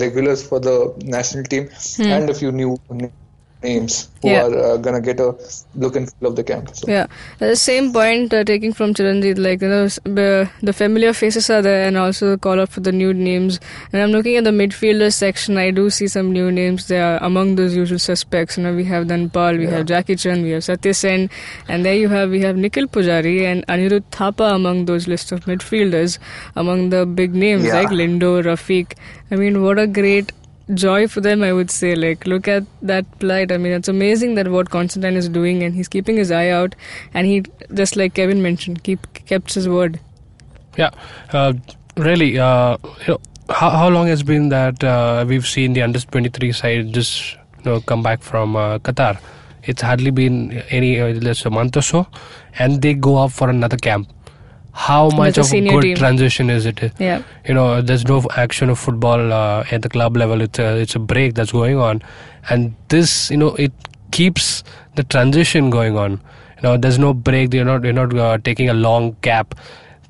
regulars 0.00 0.46
for 0.46 0.60
the 0.60 0.94
national 1.04 1.44
team 1.44 1.68
and 2.08 2.30
a 2.30 2.34
few 2.34 2.52
new 2.52 2.78
n- 2.90 3.19
names 3.62 4.08
who. 4.22 4.30
Yeah. 4.30 4.46
are 4.46 4.58
uh, 4.58 4.76
gonna 4.76 5.00
get 5.00 5.20
a 5.20 5.34
look 5.74 5.96
and 5.96 6.10
feel 6.12 6.28
of 6.28 6.36
the 6.36 6.44
camp. 6.44 6.74
So. 6.74 6.90
Yeah, 6.90 7.06
the 7.38 7.56
same 7.56 7.92
point 7.92 8.32
uh, 8.32 8.44
taking 8.44 8.72
from 8.72 8.94
Chiranjeev, 8.94 9.38
like 9.38 9.62
you 9.62 9.68
know, 9.68 9.88
the, 10.04 10.72
familiar 10.72 11.12
faces 11.12 11.50
are 11.50 11.62
there, 11.62 11.86
and 11.86 11.96
also 11.96 12.30
the 12.30 12.38
call 12.38 12.60
out 12.60 12.70
for 12.70 12.80
the 12.80 12.92
new 12.92 13.12
names. 13.12 13.60
And 13.92 14.02
I'm 14.02 14.10
looking 14.10 14.36
at 14.36 14.44
the 14.44 14.50
midfielder 14.50 15.12
section. 15.12 15.56
I 15.58 15.70
do 15.70 15.90
see 15.90 16.08
some 16.08 16.32
new 16.32 16.50
names 16.50 16.88
there 16.88 17.18
among 17.18 17.56
those 17.56 17.74
usual 17.74 17.98
suspects. 17.98 18.56
You 18.56 18.64
know, 18.64 18.74
we 18.74 18.84
have 18.84 19.06
Dhanpal, 19.06 19.58
we 19.58 19.66
have 19.66 19.86
Jackichand, 19.86 20.42
we 20.42 20.50
have 20.50 20.62
Seityasen, 20.62 21.30
and 21.68 21.84
there 21.84 21.94
you 21.94 22.08
have 22.08 22.30
we 22.30 22.40
have 22.40 22.56
Nikhil 22.56 22.86
Pujari 22.86 23.44
and 23.44 23.66
Anirudh 23.66 24.04
Thapa 24.10 24.54
among 24.54 24.84
those 24.86 25.08
list 25.08 25.32
of 25.32 25.44
midfielders, 25.44 26.18
among 26.56 26.90
the 26.90 27.06
big 27.06 27.34
names 27.34 27.64
Yeah. 27.64 27.74
like 27.74 27.88
Lyngdoh, 27.88 28.44
Rafiq. 28.44 28.92
I 29.30 29.36
mean, 29.36 29.62
what 29.62 29.78
a 29.78 29.86
great 29.86 30.32
joy 30.74 31.08
for 31.08 31.20
them 31.20 31.42
i 31.42 31.52
would 31.52 31.70
say 31.70 31.94
like 31.94 32.26
look 32.26 32.46
at 32.46 32.64
that 32.80 33.04
plight 33.18 33.50
i 33.50 33.56
mean 33.56 33.72
it's 33.72 33.88
amazing 33.88 34.34
that 34.34 34.48
what 34.48 34.70
constantine 34.70 35.16
is 35.16 35.28
doing 35.28 35.62
and 35.62 35.74
he's 35.74 35.88
keeping 35.88 36.16
his 36.16 36.30
eye 36.30 36.48
out 36.48 36.74
and 37.14 37.26
he 37.26 37.42
just 37.74 37.96
like 37.96 38.14
kevin 38.14 38.40
mentioned 38.42 38.82
keep 38.84 39.06
kept 39.26 39.54
his 39.54 39.68
word 39.68 39.98
Yeah, 40.76 40.90
uh, 41.32 41.52
really. 41.96 42.38
Uh, 42.38 42.78
you 43.06 43.08
know, 43.08 43.20
how 43.50 43.70
how 43.70 43.88
long 43.88 44.06
has 44.06 44.22
been 44.22 44.48
that 44.50 44.82
uh, 44.84 45.24
we've 45.26 45.46
seen 45.46 45.72
the 45.72 45.82
under 45.82 45.98
twenty 46.00 46.28
three 46.28 46.52
side 46.52 46.92
just 46.94 47.34
you 47.58 47.64
know 47.64 47.80
come 47.80 48.02
back 48.02 48.22
from 48.22 48.54
uh, 48.56 48.78
Qatar? 48.78 49.18
It's 49.64 49.82
hardly 49.82 50.10
been 50.10 50.62
any 50.70 51.00
uh, 51.00 51.08
less 51.14 51.44
a 51.44 51.50
month 51.50 51.76
or 51.76 51.82
so, 51.82 52.06
and 52.58 52.80
they 52.80 52.94
go 52.94 53.16
up 53.18 53.32
for 53.32 53.50
another 53.50 53.76
camp. 53.76 54.08
How 54.72 55.10
much 55.10 55.38
of 55.38 55.52
a 55.52 55.60
good 55.60 55.82
team. 55.82 55.96
transition 55.96 56.50
is 56.50 56.66
it? 56.66 56.80
yeah 56.98 57.22
You 57.46 57.54
know, 57.54 57.82
there's 57.82 58.06
no 58.06 58.22
action 58.36 58.70
of 58.70 58.78
football 58.78 59.32
uh, 59.32 59.64
at 59.70 59.82
the 59.82 59.88
club 59.88 60.16
level. 60.16 60.40
It's 60.40 60.58
a 60.58 60.76
it's 60.78 60.94
a 60.94 60.98
break 60.98 61.34
that's 61.34 61.52
going 61.52 61.78
on, 61.78 62.02
and 62.48 62.74
this 62.88 63.30
you 63.30 63.36
know 63.36 63.54
it 63.56 63.72
keeps 64.10 64.62
the 64.96 65.04
transition 65.04 65.70
going 65.70 65.96
on. 65.96 66.20
You 66.56 66.62
know, 66.64 66.76
there's 66.76 66.98
no 66.98 67.12
break. 67.14 67.54
You're 67.54 67.64
not 67.64 67.84
you're 67.84 67.92
not 67.92 68.14
uh, 68.16 68.38
taking 68.38 68.68
a 68.68 68.74
long 68.74 69.16
gap. 69.22 69.54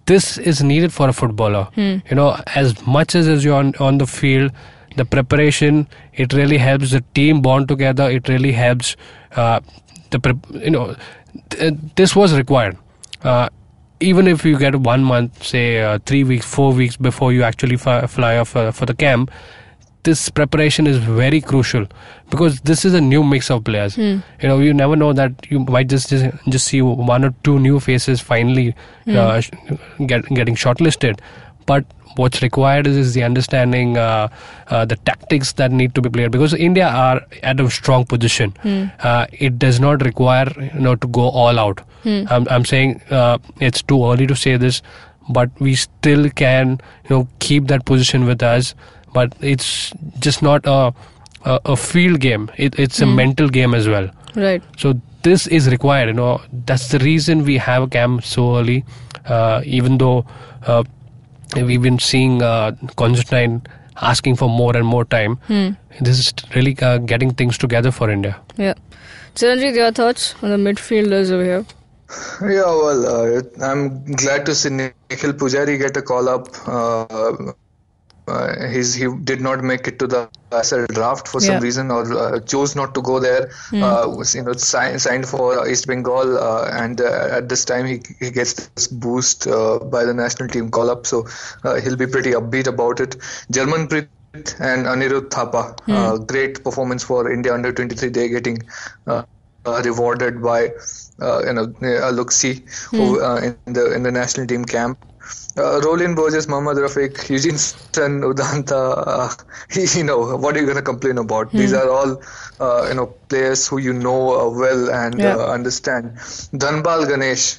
This 0.07 0.39
is 0.39 0.63
needed 0.63 0.93
for 0.93 1.09
a 1.09 1.13
footballer. 1.13 1.69
You 2.11 2.17
know, 2.17 2.37
as 2.55 2.75
much 2.87 3.15
as 3.15 3.29
as 3.29 3.45
you're 3.45 3.55
on, 3.57 3.75
on 3.79 3.99
the 3.99 4.07
field, 4.07 4.51
the 4.97 5.05
preparation 5.05 5.87
it 6.15 6.33
really 6.33 6.59
helps 6.59 6.91
the 6.91 7.03
team 7.15 7.41
bond 7.43 7.69
together. 7.69 8.11
It 8.11 8.29
really 8.29 8.53
helps 8.53 8.97
uh, 9.37 9.61
the 10.11 10.37
you 10.53 10.71
know 10.71 10.97
th- 11.51 11.75
this 11.97 12.15
was 12.17 12.35
required. 12.37 12.77
Uh, 13.23 13.49
even 14.01 14.27
if 14.27 14.45
you 14.45 14.59
get 14.59 14.77
one 14.77 15.05
month, 15.05 15.43
say 15.45 15.81
uh, 15.83 15.99
three 16.07 16.25
weeks, 16.25 16.47
four 16.47 16.73
weeks 16.73 16.97
before 16.97 17.33
you 17.33 17.43
actually 17.43 17.77
fi- 17.77 18.07
fly 18.07 18.37
off 18.39 18.57
uh, 18.57 18.71
for 18.71 18.87
the 18.87 18.95
camp, 18.95 19.31
this 20.03 20.31
preparation 20.31 20.87
is 20.87 20.97
very 20.97 21.41
crucial 21.43 21.87
because 22.31 22.61
this 22.61 22.85
is 22.87 22.95
a 22.95 23.01
new 23.01 23.23
mix 23.23 23.51
of 23.51 23.63
players. 23.65 23.99
You 23.99 24.49
know, 24.49 24.59
you 24.59 24.73
never 24.73 24.97
know 24.97 25.13
that 25.13 25.33
you 25.51 25.61
might 25.61 25.89
just 25.89 26.09
just, 26.09 26.25
just 26.49 26.67
see 26.67 26.81
one 26.81 27.25
or 27.25 27.35
two 27.45 27.59
new 27.59 27.79
faces 27.81 28.21
finally 28.21 28.75
uh, 29.09 29.43
get, 30.07 30.25
getting 30.29 30.55
shortlisted, 30.55 31.21
but 31.67 31.85
what's 32.17 32.41
required 32.43 32.87
is, 32.87 32.97
is 32.97 33.13
the 33.15 33.23
understanding 33.23 33.97
uh, 33.99 34.29
uh, 34.69 34.85
the 34.87 34.97
tactics 34.97 35.53
that 35.55 35.71
need 35.71 35.95
to 35.95 36.01
be 36.01 36.09
played 36.09 36.31
because 36.31 36.55
India 36.55 36.89
are 36.89 37.21
at 37.43 37.61
a 37.61 37.71
strong 37.71 38.05
position. 38.07 38.55
Uh, 39.01 39.27
it 39.33 39.59
does 39.59 39.79
not 39.81 40.03
require 40.03 40.49
you 40.75 40.81
know 40.81 40.97
to 40.97 41.07
go 41.09 41.29
all 41.29 41.59
out. 41.59 41.83
I'm, 42.05 42.47
I'm 42.49 42.65
saying 42.65 43.01
uh, 43.11 43.39
it's 43.61 43.83
too 43.83 44.05
early 44.05 44.27
to 44.27 44.35
say 44.37 44.57
this, 44.57 44.83
but 45.29 45.51
we 45.61 45.75
still 45.75 46.31
can 46.31 46.81
you 47.09 47.11
know 47.17 47.29
keep 47.39 47.67
that 47.69 47.85
position 47.85 48.27
with 48.27 48.43
us. 48.43 48.75
But 49.13 49.35
it's 49.41 49.93
just 50.21 50.43
not 50.43 50.67
a 50.67 50.95
a, 51.45 51.61
a 51.65 51.77
field 51.77 52.21
game. 52.21 52.51
It, 52.57 52.79
it's 52.79 53.01
a 53.01 53.07
mental 53.07 53.49
game 53.49 53.75
as 53.75 53.89
well. 53.89 54.11
Right. 54.37 54.63
So 54.77 55.01
this 55.23 55.47
is 55.47 55.69
required. 55.71 56.09
You 56.09 56.15
know, 56.15 56.41
that's 56.67 56.89
the 56.89 56.99
reason 57.01 57.45
we 57.45 57.57
have 57.59 57.83
a 57.83 57.89
camp 57.89 58.25
so 58.25 58.57
early. 58.57 58.85
Uh, 59.27 59.61
even 59.65 59.99
though 59.99 60.25
uh, 60.67 60.83
we've 61.57 61.83
been 61.83 61.99
seeing 61.99 62.43
uh, 62.43 62.73
Constantine 62.97 63.63
asking 64.03 64.37
for 64.37 64.49
more 64.49 64.77
and 64.77 64.87
more 64.87 65.05
time, 65.05 65.39
this 66.01 66.19
is 66.19 66.33
really 66.55 66.77
uh, 66.81 66.99
getting 66.99 67.33
things 67.35 67.59
together 67.59 67.91
for 67.91 68.11
India. 68.11 68.41
Yeah. 68.57 68.75
Chiranjit, 69.35 69.75
your 69.75 69.93
thoughts 69.93 70.35
on 70.43 70.51
the 70.51 70.57
midfielders 70.57 71.31
over 71.31 71.45
here? 71.45 71.65
Yeah, 72.43 72.65
well, 72.85 73.07
uh, 73.07 73.43
I'm 73.63 74.05
glad 74.05 74.47
to 74.47 74.55
see 74.55 74.71
Nikhil 74.71 75.35
Pujari 75.35 75.79
get 75.79 75.97
a 75.97 76.03
call 76.03 76.29
up. 76.29 76.49
Uh, 76.67 77.53
uh, 78.29 78.69
he's 78.69 78.95
he 78.95 79.07
did 79.25 79.41
not 79.41 79.63
make 79.63 79.87
it 79.89 79.99
to 79.99 80.07
the 80.07 80.29
ISL 80.53 80.87
draft 80.89 81.29
for 81.29 81.41
Yeah. 81.41 81.47
some 81.47 81.61
reason 81.61 81.91
or 81.91 82.03
uh, 82.19 82.41
chose 82.41 82.77
not 82.77 82.95
to 82.95 83.03
go 83.03 83.19
there. 83.21 83.51
Uh, 83.83 84.05
was 84.09 84.35
you 84.35 84.43
know 84.43 84.53
signed, 84.53 85.01
signed 85.01 85.27
for 85.29 85.69
East 85.69 85.87
Bengal 85.87 86.39
uh, 86.39 86.69
and 86.73 87.01
uh, 87.01 87.29
at 87.39 87.49
this 87.49 87.65
time 87.65 87.87
he 87.87 88.01
he 88.19 88.31
gets 88.31 88.55
this 88.55 88.87
boost 88.89 89.47
uh, 89.47 89.79
by 89.79 90.05
the 90.05 90.15
national 90.15 90.49
team 90.49 90.71
call 90.71 90.91
up, 90.91 91.07
so 91.07 91.27
uh, 91.65 91.81
he'll 91.81 91.97
be 91.97 92.07
pretty 92.07 92.33
upbeat 92.33 92.67
about 92.67 93.01
it. 93.01 93.17
German 93.51 93.89
Preet 93.89 94.17
and 94.61 94.87
Anirudh 94.87 95.31
Thapa, 95.31 95.77
uh, 95.89 96.19
great 96.19 96.63
performance 96.65 97.03
for 97.05 97.31
India 97.33 97.55
under 97.55 97.73
23. 97.73 98.11
They're 98.11 98.29
getting 98.29 98.59
uh, 99.67 99.83
rewarded 99.85 100.43
by 100.43 100.71
uh, 101.21 101.43
you 101.47 101.53
know 101.53 101.73
look 102.13 102.33
see 102.33 102.65
who, 102.97 103.21
uh, 103.23 103.41
in 103.41 103.57
the 103.57 103.75
in 103.77 103.87
the 103.87 103.95
national 103.95 104.29
team 104.31 104.47
camp. 104.49 104.85
Uh, 105.57 105.81
Rowllin 105.85 106.01
Borges, 106.17 106.49
Mohammad 106.49 106.79
Rafiq, 106.79 107.13
Eugeneson, 107.29 108.23
Udanta, 108.23 108.79
uh, 109.07 109.29
you 109.99 110.05
know, 110.05 110.37
what 110.37 110.57
are 110.57 110.61
you 110.61 110.65
going 110.67 110.77
to 110.77 110.83
complain 110.83 111.19
about? 111.19 111.55
These 111.57 111.73
are 111.73 111.89
all, 111.91 112.21
uh, 112.61 112.87
you 112.89 112.95
know, 112.95 113.07
players 113.29 113.67
who 113.69 113.79
you 113.79 113.93
know 113.93 114.41
uh, 114.41 114.51
well 114.59 114.91
and 114.91 115.25
Yeah. 115.25 115.37
uh, 115.37 115.47
understand. 115.49 116.17
Dhanpal 116.55 117.09
Ganesh, 117.09 117.59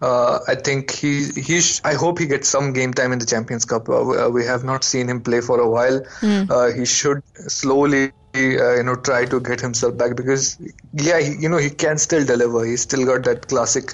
uh, 0.00 0.38
I 0.48 0.54
think 0.54 0.90
he 0.90 1.26
he 1.36 1.60
sh- 1.60 1.80
I 1.84 1.94
hope 1.94 2.18
he 2.18 2.26
gets 2.26 2.48
some 2.48 2.72
game 2.72 2.92
time 2.94 3.12
in 3.12 3.18
the 3.18 3.26
Champions 3.26 3.64
Cup. 3.64 3.88
Uh, 3.88 4.28
we- 4.32 4.44
have 4.44 4.64
not 4.64 4.84
seen 4.84 5.08
him 5.08 5.20
play 5.22 5.40
for 5.40 5.60
a 5.60 5.68
while. 5.68 6.00
Uh, 6.48 6.70
he 6.72 6.84
should 6.84 7.22
slowly. 7.48 8.12
Uh, 8.34 8.76
you 8.76 8.82
know, 8.82 8.94
try 8.96 9.24
to 9.26 9.40
get 9.40 9.60
himself 9.60 9.96
back 9.96 10.16
because, 10.16 10.58
yeah, 10.92 11.20
he, 11.20 11.34
you 11.40 11.48
know, 11.48 11.58
he 11.58 11.70
can 11.70 11.98
still 11.98 12.24
deliver. 12.24 12.64
He's 12.64 12.82
still 12.82 13.04
got 13.04 13.24
that 13.24 13.48
classic 13.48 13.92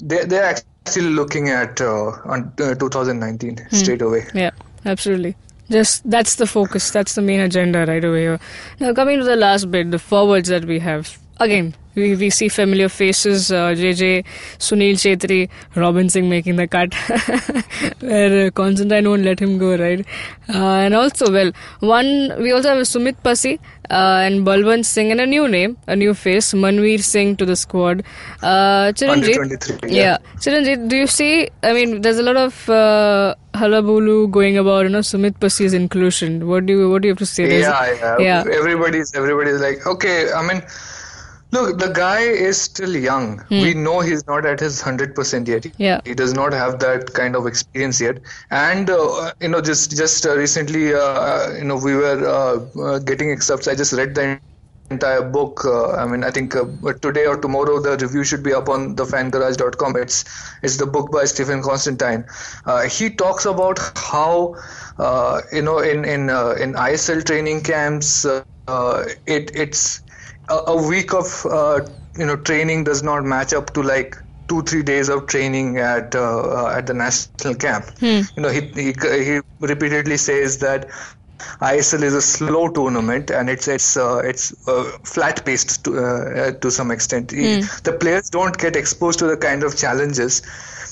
They 0.00 0.25
they're 0.25 0.44
actually 0.44 1.11
looking 1.11 1.49
at 1.49 1.80
uh, 1.80 2.11
on 2.25 2.53
uh, 2.61 2.74
2019 2.74 3.68
straight 3.70 4.03
away. 4.03 4.26
Yeah, 4.35 4.50
absolutely. 4.85 5.37
Just 5.70 6.09
that's 6.11 6.37
the 6.37 6.46
focus. 6.46 6.90
That's 6.90 7.14
the 7.14 7.22
main 7.22 7.40
agenda 7.40 7.85
right 7.87 8.05
over 8.05 8.16
here. 8.16 8.40
Now 8.81 8.94
coming 8.94 9.18
to 9.18 9.24
the 9.24 9.37
last 9.37 9.70
bit, 9.70 9.90
the 9.90 9.98
forwards 9.98 10.48
that 10.48 10.64
we 10.64 10.79
have. 10.81 11.18
Again, 11.40 11.74
we, 12.02 12.16
we 12.22 12.30
see 12.30 12.48
familiar 12.48 12.88
faces. 12.88 13.50
Uh, 13.52 13.68
JJ, 13.82 14.24
Sunil 14.68 14.94
Chhetri, 15.04 15.48
Robin 15.74 16.08
Singh 16.08 16.28
making 16.28 16.56
the 16.56 16.66
cut, 16.76 16.94
where 18.00 18.46
uh, 18.46 18.50
Constantine 18.50 19.08
won't 19.08 19.22
let 19.22 19.40
him 19.40 19.58
go, 19.58 19.76
right? 19.76 20.04
Uh, 20.48 20.74
and 20.84 20.94
also, 20.94 21.30
well, 21.32 21.52
one 21.80 22.11
we 22.42 22.52
also 22.52 22.70
have 22.74 22.78
Sumeet 22.94 23.16
Passi 23.22 23.58
uh, 23.90 24.20
and 24.26 24.46
Balwant 24.46 24.84
Singh, 24.84 25.11
and 25.11 25.20
a 25.20 25.26
new 25.26 25.48
name, 25.48 25.76
a 25.87 25.96
new 25.96 26.14
face, 26.14 26.52
Manveer 26.52 27.02
Singh 27.02 27.37
to 27.37 27.46
the 27.46 27.56
squad. 27.56 28.02
Uh, 28.42 28.92
Chiranjit, 28.92 29.34
23, 29.34 29.90
yeah. 29.90 30.02
yeah. 30.02 30.16
Chiranjit, 30.37 30.88
do 30.88 30.96
you 30.96 31.06
see? 31.06 31.48
I 31.62 31.72
mean, 31.72 32.00
there's 32.02 32.18
a 32.18 32.22
lot 32.22 32.37
of 32.37 32.68
uh, 32.70 33.34
hullabaloo 33.54 34.28
going 34.28 34.56
about, 34.58 34.84
you 34.84 34.90
know, 34.90 35.00
Sumeet 35.00 35.38
Passi's 35.40 35.74
inclusion. 35.74 36.46
What 36.48 36.66
do 36.66 36.72
you 36.78 36.90
What 36.90 37.02
do 37.02 37.08
you 37.08 37.12
have 37.12 37.18
to 37.18 37.26
say? 37.26 37.46
There's- 37.48 37.64
yeah, 37.64 38.16
yeah, 38.18 38.44
yeah. 38.46 38.58
Everybody's 38.61 39.14
everybody's 39.14 39.61
like, 39.61 39.87
okay. 39.87 40.32
I 40.32 40.46
mean, 40.46 40.62
look, 41.52 41.78
the 41.78 41.88
guy 41.88 42.20
is 42.20 42.61
still 42.61 42.96
young. 42.96 43.44
We 43.50 43.74
know 43.74 44.00
he's 44.00 44.26
not 44.26 44.44
at 44.46 44.61
his 44.61 44.80
hundred 44.80 45.14
percent 45.14 45.48
yet. 45.48 45.64
Hmm. 45.64 45.82
Yeah. 45.82 46.00
he 46.04 46.14
does 46.14 46.34
not 46.34 46.52
have 46.52 46.78
that 46.80 47.12
kind 47.14 47.37
of 47.37 47.46
experience 47.46 48.00
yet. 48.00 48.20
And 48.50 48.90
uh, 48.90 49.32
you 49.40 49.48
know, 49.48 49.61
just 49.61 49.96
just 49.96 50.26
uh, 50.26 50.37
recently, 50.37 50.94
uh, 50.94 50.98
uh, 50.98 51.54
you 51.58 51.64
know, 51.64 51.76
we 51.76 51.94
were 51.94 52.20
uh, 52.26 52.80
uh, 52.80 52.98
getting 53.00 53.30
excerpts. 53.30 53.68
I 53.68 53.74
just 53.74 53.92
read 53.92 54.14
the 54.14 54.40
entire 54.90 55.22
book. 55.22 55.64
Uh, 55.64 55.90
I 55.92 56.06
mean, 56.06 56.24
I 56.24 56.30
think 56.30 56.54
uh, 56.56 56.64
today 57.02 57.26
or 57.26 57.37
tomorrow 57.37 57.80
the 57.80 57.96
review 57.98 58.24
should 58.24 58.42
be 58.42 58.52
up 58.52 58.68
on 58.68 58.96
thefangarage.com. 58.96 59.96
It's 59.96 60.24
it's 60.62 60.76
the 60.76 60.87
book 60.87 61.11
by 61.12 61.24
Stephen 61.24 61.62
Constantine. 61.62 62.24
Uh, 62.64 62.82
he 62.88 63.11
talks 63.11 63.44
about 63.46 63.78
how 63.96 64.56
uh, 64.98 65.42
you 65.52 65.62
know 65.62 65.78
in 65.78 66.04
in 66.04 66.30
uh, 66.30 66.50
in 66.52 66.74
ISL 66.74 67.24
training 67.24 67.62
camps, 67.62 68.24
uh, 68.24 68.44
uh, 68.66 69.04
it 69.26 69.50
it's 69.54 70.00
a, 70.48 70.54
a 70.72 70.88
week 70.88 71.12
of 71.14 71.46
uh, 71.50 71.80
you 72.16 72.26
know 72.26 72.37
training 72.37 72.84
does 72.84 73.02
not 73.02 73.24
match 73.24 73.52
up 73.52 73.72
to 73.74 73.82
like 73.82 74.16
two 74.48 74.62
three 74.62 74.82
days 74.82 75.08
of 75.08 75.26
training 75.26 75.78
at 75.78 76.14
uh, 76.14 76.40
uh, 76.40 76.74
at 76.76 76.87
the 76.87 76.94
national 76.94 77.38
camp. 77.38 77.70
You 78.37 78.42
know, 78.42 78.48
he, 78.48 78.61
he 78.74 78.94
he 79.02 79.40
repeatedly 79.61 80.16
says 80.16 80.58
that 80.58 80.88
ISL 81.61 82.02
is 82.02 82.14
a 82.14 82.22
slow 82.22 82.68
tournament 82.68 83.30
and 83.30 83.48
it's 83.48 83.68
it's 83.68 83.96
uh, 83.96 84.18
it's 84.24 84.52
uh, 84.68 84.84
flat 85.04 85.44
paced 85.44 85.84
to 85.84 85.96
uh, 85.98 86.00
uh, 86.00 86.52
to 86.52 86.70
some 86.70 86.90
extent. 86.90 87.28
The 87.84 87.96
players 87.98 88.30
don't 88.30 88.56
get 88.58 88.76
exposed 88.76 89.18
to 89.20 89.26
the 89.26 89.37
kind 89.37 89.62
of 89.62 89.76
challenges 89.76 90.42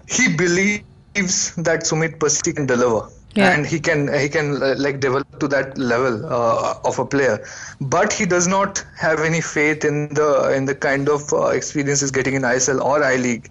he 0.08 0.36
believes 0.36 1.56
that 1.56 1.84
Sumeet 1.84 2.20
Passi 2.20 2.54
can 2.54 2.66
deliver. 2.66 3.10
Yeah. 3.36 3.52
And 3.52 3.66
he 3.66 3.80
can 3.80 4.14
he 4.14 4.30
can 4.30 4.62
uh, 4.62 4.76
like 4.78 5.00
develop 5.00 5.40
to 5.40 5.48
that 5.48 5.76
level 5.76 6.24
uh, 6.24 6.76
of 6.86 7.00
a 7.00 7.06
player, 7.06 7.44
but 7.82 8.14
he 8.14 8.28
does 8.28 8.46
not 8.46 8.86
have 8.96 9.22
any 9.22 9.42
faith 9.42 9.84
in 9.84 10.10
the 10.14 10.54
in 10.56 10.66
the 10.66 10.76
kind 10.76 11.10
of 11.10 11.34
uh, 11.34 11.48
experience 11.48 12.02
he's 12.02 12.12
getting 12.12 12.36
in 12.36 12.44
ISL 12.44 12.80
or 12.80 13.04
I 13.04 13.16
League. 13.16 13.50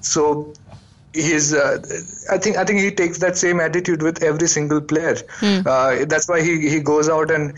So 0.00 0.52
he's 1.12 1.52
uh, 1.52 1.78
I 2.30 2.38
think 2.38 2.58
I 2.58 2.64
think 2.64 2.78
he 2.78 2.92
takes 2.92 3.18
that 3.18 3.36
same 3.36 3.58
attitude 3.58 4.02
with 4.02 4.22
every 4.22 4.46
single 4.46 4.80
player. 4.80 5.16
Uh, 5.66 6.04
that's 6.04 6.28
why 6.28 6.40
he 6.40 6.68
he 6.70 6.78
goes 6.78 7.08
out 7.08 7.32
and 7.32 7.54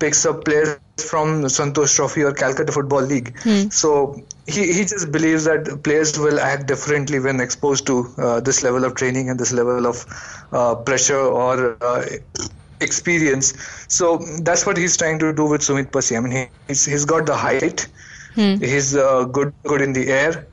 picks 0.00 0.26
up 0.26 0.44
players 0.44 0.78
from 0.96 1.42
Santosh 1.44 1.94
Trophy 1.94 2.24
or 2.24 2.32
Calcutta 2.32 2.72
Football 2.72 3.02
League. 3.02 3.38
So 3.72 4.20
he, 4.50 4.72
he 4.72 4.84
just 4.84 5.10
believes 5.12 5.44
that 5.44 5.82
players 5.84 6.18
will 6.18 6.40
act 6.40 6.66
differently 6.66 7.18
when 7.20 7.40
exposed 7.40 7.86
to 7.86 8.06
uh, 8.18 8.40
this 8.40 8.62
level 8.62 8.84
of 8.84 8.94
training 8.94 9.30
and 9.30 9.38
this 9.38 9.52
level 9.52 9.86
of 9.86 10.04
uh, 10.52 10.74
pressure 10.74 11.20
or 11.20 11.76
uh, 11.82 12.04
experience. 12.80 13.54
So 13.88 14.18
that's 14.42 14.66
what 14.66 14.76
he's 14.76 14.96
trying 14.96 15.18
to 15.20 15.32
do 15.32 15.46
with 15.46 15.60
Sumeet 15.62 15.90
Passi. 15.92 16.16
I 16.16 16.20
mean, 16.20 16.32
he, 16.32 16.46
he's, 16.68 16.84
he's 16.84 17.04
got 17.04 17.26
the 17.26 17.36
height. 17.36 17.86
He's 18.60 18.96
uh, 18.96 19.24
good 19.24 19.52
good 19.64 19.82
in 19.82 19.92
the 19.92 20.08
air. 20.08 20.46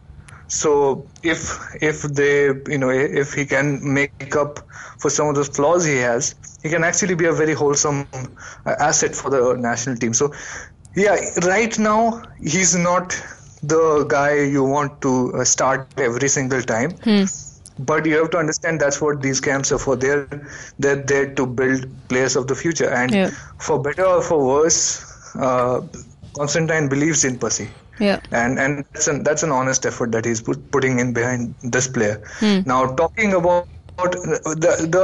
So 0.47 1.05
if 1.23 1.59
if 1.81 2.01
they 2.03 2.47
you 2.73 2.77
know 2.77 2.89
if 2.89 3.33
he 3.33 3.45
can 3.45 3.93
make 3.93 4.35
up 4.35 4.59
for 4.99 5.09
some 5.09 5.27
of 5.27 5.35
those 5.35 5.49
flaws 5.49 5.85
he 5.85 5.97
has, 5.97 6.35
he 6.63 6.69
can 6.69 6.83
actually 6.83 7.15
be 7.15 7.25
a 7.25 7.33
very 7.33 7.53
wholesome 7.53 8.07
uh, 8.13 8.75
asset 8.79 9.15
for 9.15 9.29
the 9.29 9.55
national 9.55 9.97
team. 9.97 10.13
So 10.13 10.33
yeah, 10.95 11.17
right 11.43 11.77
now 11.77 12.23
he's 12.41 12.75
not 12.75 13.21
the 13.73 14.05
guy 14.09 14.33
you 14.55 14.63
want 14.63 15.01
to 15.01 15.33
uh, 15.35 15.43
start 15.43 15.87
every 15.97 16.29
single 16.29 16.61
time. 16.61 16.91
but 17.79 18.05
you 18.09 18.17
have 18.17 18.29
to 18.31 18.37
understand 18.37 18.81
that's 18.81 18.99
what 19.01 19.21
these 19.21 19.39
camps 19.47 19.71
are 19.71 19.77
for. 19.77 19.95
They're 19.95 20.25
they're 20.79 21.01
there 21.11 21.33
to 21.39 21.45
build 21.45 21.85
players 22.09 22.35
of 22.35 22.47
the 22.47 22.55
future, 22.55 22.89
and 23.01 23.11
Yeah. 23.17 23.29
for 23.59 23.79
better 23.87 24.05
or 24.05 24.21
for 24.29 24.39
worse, 24.45 24.79
uh, 25.35 25.81
Constantine 26.35 26.87
believes 26.89 27.23
in 27.31 27.37
Passi. 27.37 27.67
Yeah. 27.99 28.19
and 28.39 28.59
and 28.63 28.83
that's 28.93 29.07
an 29.11 29.23
that's 29.27 29.43
an 29.43 29.51
honest 29.51 29.85
effort 29.91 30.11
that 30.11 30.25
he's 30.25 30.41
put, 30.41 30.59
putting 30.71 30.99
in 30.99 31.13
behind 31.13 31.55
this 31.77 31.87
player. 31.87 32.21
Hmm. 32.41 32.59
Now 32.65 32.81
talking 32.99 33.33
about 33.33 33.67
the 33.97 34.75
the 34.95 35.03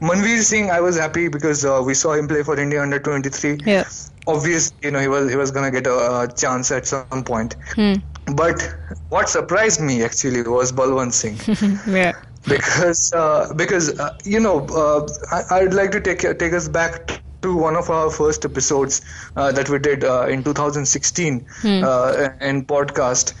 Manveer 0.00 0.42
Singh, 0.42 0.70
I 0.70 0.80
was 0.80 0.96
happy 0.98 1.28
because 1.28 1.64
uh, 1.64 1.82
we 1.84 1.94
saw 1.94 2.14
him 2.14 2.26
play 2.28 2.42
for 2.42 2.58
India 2.58 2.80
under 2.82 2.98
23. 2.98 3.60
Yeah. 3.66 3.84
Obvious, 4.26 4.72
you 4.82 4.90
know, 4.90 5.00
he 5.00 5.08
was 5.08 5.30
he 5.30 5.36
was 5.36 5.50
gonna 5.50 5.70
get 5.70 5.86
a, 5.86 6.32
chance 6.36 6.70
at 6.70 6.86
some 6.86 7.24
point. 7.24 7.56
Hmm. 7.74 7.94
But 8.34 8.74
what 9.10 9.28
surprised 9.28 9.80
me 9.80 10.02
actually 10.02 10.42
was 10.42 10.72
Balwant 10.72 11.12
Singh 11.12 11.38
Yeah. 11.94 12.12
because 12.48 13.12
uh, 13.14 13.52
because 13.54 13.98
uh, 14.00 14.16
you 14.24 14.40
know 14.40 14.66
uh, 14.68 15.06
I, 15.30 15.56
I'd 15.60 15.74
like 15.74 15.90
to 15.92 16.00
take 16.00 16.20
take 16.38 16.52
us 16.54 16.68
back 16.68 17.20
to 17.42 17.54
one 17.54 17.76
of 17.76 17.90
our 17.90 18.10
first 18.10 18.44
episodes 18.46 19.02
uh, 19.36 19.52
that 19.52 19.68
we 19.68 19.78
did 19.78 20.04
uh, 20.04 20.26
in 20.28 20.42
2016 20.42 21.46
uh, 21.64 22.28
in 22.40 22.64
podcast. 22.64 23.34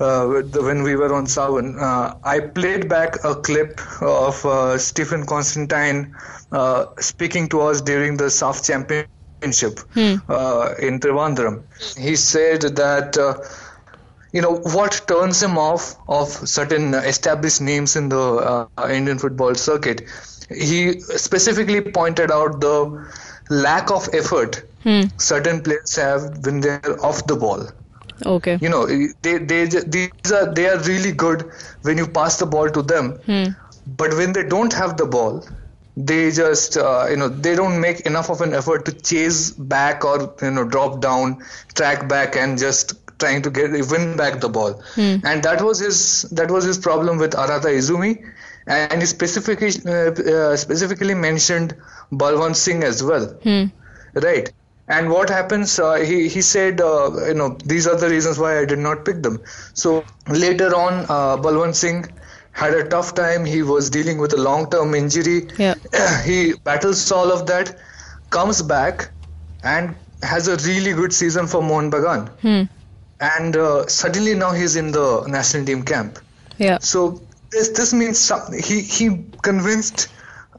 Uh, 0.00 0.42
the- 0.50 0.60
when 0.62 0.82
we 0.82 0.96
were 0.96 1.14
on 1.14 1.24
Saavn, 1.26 1.80
uh, 1.80 2.14
I 2.24 2.40
played 2.40 2.88
back 2.88 3.22
a 3.24 3.34
clip 3.36 3.80
of 4.02 4.44
uh, 4.44 4.76
Stephen 4.78 5.24
Constantine 5.24 6.16
uh, 6.50 6.86
speaking 6.98 7.48
to 7.50 7.60
us 7.60 7.80
during 7.80 8.16
the 8.16 8.28
SAFF 8.30 8.64
Championship 8.64 9.08
uh, 10.28 10.74
in 10.78 11.00
Trivandrum. 11.00 11.62
He 11.98 12.16
said 12.16 12.62
that 12.62 13.16
uh, 13.18 13.34
you 14.32 14.42
know 14.42 14.56
what 14.76 15.02
turns 15.06 15.42
him 15.42 15.58
off 15.58 15.96
of 16.08 16.28
certain 16.28 16.94
established 16.94 17.60
names 17.60 17.96
in 17.96 18.08
the 18.08 18.66
uh, 18.76 18.88
Indian 18.88 19.18
football 19.18 19.54
circuit. 19.54 20.02
He 20.50 21.00
specifically 21.00 21.80
pointed 21.80 22.30
out 22.30 22.60
the 22.60 23.08
lack 23.50 23.90
of 23.90 24.08
effort 24.12 24.62
certain 25.18 25.62
players 25.62 25.96
have 25.96 26.44
when 26.44 26.60
they're 26.60 27.04
off 27.04 27.26
the 27.26 27.36
ball. 27.36 27.68
Okay. 28.26 28.58
You 28.60 28.68
know, 28.68 28.86
they 29.22 29.38
they 29.38 29.64
these 29.66 30.32
are 30.32 30.52
they 30.52 30.68
are 30.68 30.78
really 30.80 31.12
good 31.12 31.50
when 31.82 31.98
you 31.98 32.06
pass 32.06 32.38
the 32.38 32.46
ball 32.46 32.70
to 32.70 32.82
them, 32.82 33.18
but 33.96 34.12
when 34.14 34.32
they 34.32 34.44
don't 34.44 34.72
have 34.72 34.96
the 34.96 35.06
ball, 35.06 35.44
they 35.96 36.30
just 36.30 36.76
uh, 36.76 37.06
you 37.10 37.16
know 37.16 37.28
they 37.28 37.54
don't 37.54 37.80
make 37.80 38.00
enough 38.00 38.30
of 38.30 38.40
an 38.40 38.54
effort 38.54 38.84
to 38.86 38.92
chase 38.92 39.50
back 39.50 40.04
or 40.04 40.34
you 40.42 40.50
know 40.50 40.64
drop 40.64 41.00
down, 41.00 41.42
track 41.74 42.08
back, 42.08 42.36
and 42.36 42.58
just 42.58 42.94
trying 43.18 43.42
to 43.42 43.50
get 43.50 43.70
win 43.90 44.16
back 44.16 44.40
the 44.40 44.48
ball. 44.48 44.82
And 45.22 45.42
that 45.44 45.62
was 45.62 45.78
his 45.80 46.22
that 46.32 46.50
was 46.50 46.64
his 46.64 46.78
problem 46.78 47.18
with 47.18 47.32
Arata 47.32 47.68
Izumi, 47.80 48.24
and 48.66 49.00
he 49.00 49.06
specifically 49.06 49.70
uh, 49.86 50.10
uh, 50.10 50.56
specifically 50.56 51.14
mentioned 51.14 51.74
Balwant 52.12 52.56
Singh 52.56 52.82
as 52.82 53.02
well. 53.02 53.34
Right. 54.14 54.52
And 54.88 55.10
what 55.10 55.30
happens? 55.30 55.78
Uh, 55.78 55.94
he 55.94 56.28
he 56.28 56.42
said, 56.42 56.80
uh, 56.80 57.10
you 57.26 57.34
know, 57.34 57.56
these 57.64 57.86
are 57.86 57.96
the 57.96 58.08
reasons 58.08 58.38
why 58.38 58.58
I 58.58 58.64
did 58.64 58.78
not 58.78 59.04
pick 59.04 59.22
them. 59.22 59.40
So 59.74 60.04
later 60.28 60.74
on, 60.74 61.04
uh, 61.08 61.36
Balwant 61.38 61.74
Singh 61.74 62.06
had 62.54 62.72
a 62.74 62.88
tough 62.88 63.14
time. 63.14 63.44
He 63.44 63.62
was 63.62 63.90
dealing 63.90 64.18
with 64.18 64.32
a 64.32 64.36
long-term 64.36 64.94
injury. 64.94 65.48
Yeah. 65.58 65.74
he 66.24 66.54
battles 66.54 67.10
all 67.12 67.30
of 67.30 67.46
that, 67.48 67.78
comes 68.30 68.62
back, 68.62 69.10
and 69.62 69.94
has 70.22 70.48
a 70.48 70.56
really 70.68 70.94
good 70.94 71.12
season 71.12 71.46
for 71.46 71.60
Mohun 71.60 71.90
Bagan. 71.90 72.28
Hmm. 72.40 72.62
And 73.20 73.56
uh, 73.56 73.86
suddenly 73.86 74.34
now 74.34 74.52
he's 74.52 74.76
in 74.76 74.92
the 74.92 75.24
national 75.26 75.66
team 75.66 75.82
camp. 75.82 76.18
Yeah. 76.58 76.78
So 76.78 77.22
this 77.50 77.68
this 77.70 77.92
means 77.92 78.18
some, 78.18 78.52
he 78.52 78.80
he 78.80 79.24
convinced 79.42 80.08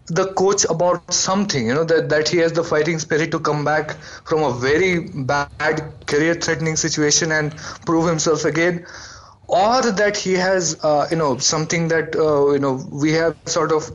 the 0.07 0.31
coach 0.33 0.65
about 0.65 1.13
something, 1.13 1.67
you 1.67 1.73
know, 1.73 1.83
that, 1.83 2.09
that 2.09 2.29
he 2.29 2.37
has 2.37 2.51
the 2.53 2.63
fighting 2.63 2.99
spirit 2.99 3.31
to 3.31 3.39
come 3.39 3.65
back 3.65 3.91
from 4.23 4.43
a 4.43 4.53
very 4.53 4.99
bad 4.99 5.91
career 6.05 6.35
threatening 6.35 6.75
situation 6.75 7.31
and 7.31 7.55
prove 7.85 8.07
himself 8.07 8.45
again. 8.45 8.85
Or 9.47 9.81
that 9.81 10.17
he 10.17 10.33
has, 10.33 10.77
uh, 10.83 11.07
you 11.11 11.17
know, 11.17 11.37
something 11.37 11.87
that, 11.89 12.15
uh, 12.15 12.51
you 12.51 12.59
know, 12.59 12.83
we 12.91 13.11
have 13.13 13.37
sort 13.45 13.71
of 13.71 13.89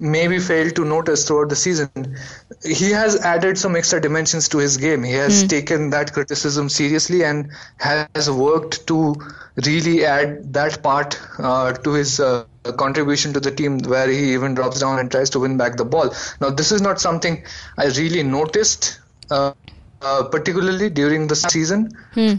maybe 0.00 0.38
failed 0.38 0.76
to 0.76 0.84
notice 0.84 1.26
throughout 1.26 1.48
the 1.48 1.56
season. 1.56 2.16
He 2.64 2.90
has 2.90 3.20
added 3.20 3.58
some 3.58 3.74
extra 3.76 4.00
dimensions 4.00 4.48
to 4.50 4.58
his 4.58 4.76
game. 4.76 5.02
He 5.02 5.12
has 5.14 5.46
taken 5.46 5.90
that 5.90 6.12
criticism 6.12 6.68
seriously 6.68 7.24
and 7.24 7.50
has 7.78 8.30
worked 8.30 8.86
to 8.86 9.16
really 9.66 10.04
add 10.04 10.52
that 10.54 10.82
part 10.82 11.18
uh, 11.38 11.72
to 11.72 11.92
his 11.92 12.20
uh, 12.20 12.44
contribution 12.76 13.32
to 13.32 13.40
the 13.40 13.50
team, 13.50 13.78
where 13.80 14.08
he 14.08 14.34
even 14.34 14.54
drops 14.54 14.80
down 14.80 14.98
and 15.00 15.10
tries 15.10 15.30
to 15.30 15.40
win 15.40 15.56
back 15.56 15.76
the 15.76 15.84
ball. 15.84 16.14
Now, 16.40 16.50
this 16.50 16.70
is 16.70 16.80
not 16.80 17.00
something 17.00 17.44
I 17.76 17.86
really 17.86 18.22
noticed. 18.22 19.00
Uh, 19.30 19.52
uh, 20.00 20.22
particularly 20.22 20.88
during 20.88 21.26
the 21.26 21.34
season, 21.34 21.90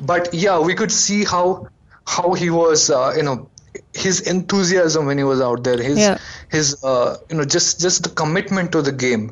but 0.06 0.34
yeah, 0.34 0.58
we 0.60 0.74
could 0.74 0.92
see 0.94 1.26
how 1.26 1.68
how 2.16 2.34
he 2.34 2.50
was, 2.50 2.90
uh, 2.90 3.14
you 3.18 3.24
know, 3.24 3.50
his 3.94 4.22
enthusiasm 4.34 5.06
when 5.06 5.18
he 5.18 5.24
was 5.24 5.42
out 5.48 5.64
there, 5.64 5.82
his 5.90 5.98
Yeah. 6.06 6.18
his 6.58 6.72
uh, 6.94 7.18
you 7.30 7.38
know 7.38 7.46
just 7.56 7.80
just 7.86 8.04
the 8.08 8.10
commitment 8.24 8.72
to 8.78 8.82
the 8.90 8.92
game. 9.06 9.26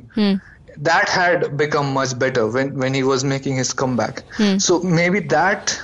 That 0.90 1.10
had 1.10 1.58
become 1.58 1.94
much 1.94 2.18
better 2.20 2.48
when 2.58 2.78
when 2.84 2.94
he 2.94 3.04
was 3.04 3.24
making 3.24 3.58
his 3.58 3.74
comeback. 3.84 4.24
So 4.68 4.80
maybe 5.00 5.22
that 5.36 5.78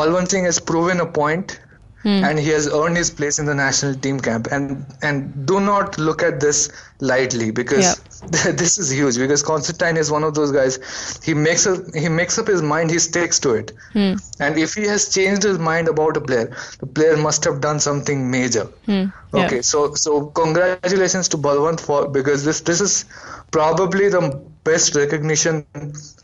balwant 0.00 0.28
singh 0.28 0.44
has 0.44 0.58
proven 0.60 1.00
a 1.00 1.06
point 1.06 1.60
Hmm. 2.06 2.22
and 2.22 2.38
he 2.38 2.50
has 2.50 2.68
earned 2.72 2.96
his 2.96 3.10
place 3.10 3.40
in 3.40 3.46
the 3.46 3.54
national 3.54 3.96
team 3.96 4.20
camp. 4.20 4.46
And 4.52 4.86
and 5.02 5.44
do 5.44 5.58
not 5.58 5.98
look 5.98 6.22
at 6.22 6.38
this 6.38 6.70
lightly 7.00 7.50
because 7.50 7.96
this 8.60 8.78
is 8.78 8.92
huge 8.92 9.18
because 9.18 9.42
Constantine 9.42 9.96
is 9.96 10.08
one 10.08 10.22
of 10.22 10.36
those 10.36 10.52
guys. 10.52 10.78
He 11.24 11.34
makes 11.34 11.66
a, 11.66 11.74
he 11.98 12.08
makes 12.08 12.38
up 12.38 12.46
his 12.46 12.62
mind 12.62 12.92
he 12.92 13.00
sticks 13.00 13.40
to 13.40 13.54
it. 13.54 13.72
Hmm. 13.92 14.14
And 14.38 14.56
if 14.56 14.74
he 14.74 14.84
has 14.84 15.12
changed 15.12 15.42
his 15.42 15.58
mind 15.58 15.88
about 15.88 16.16
a 16.16 16.20
player 16.20 16.56
the 16.78 16.86
player 16.86 17.16
must 17.16 17.42
have 17.42 17.60
done 17.60 17.80
something 17.80 18.30
major. 18.30 18.66
Hmm. 18.86 19.06
Okay 19.34 19.62
so 19.62 19.94
so 19.94 20.26
congratulations 20.26 21.28
to 21.30 21.38
Balwant 21.38 21.80
for 21.80 22.08
because 22.08 22.44
this 22.44 22.60
this 22.60 22.80
is 22.80 23.04
probably 23.50 24.10
the 24.10 24.22
best 24.62 24.94
recognition 24.94 25.66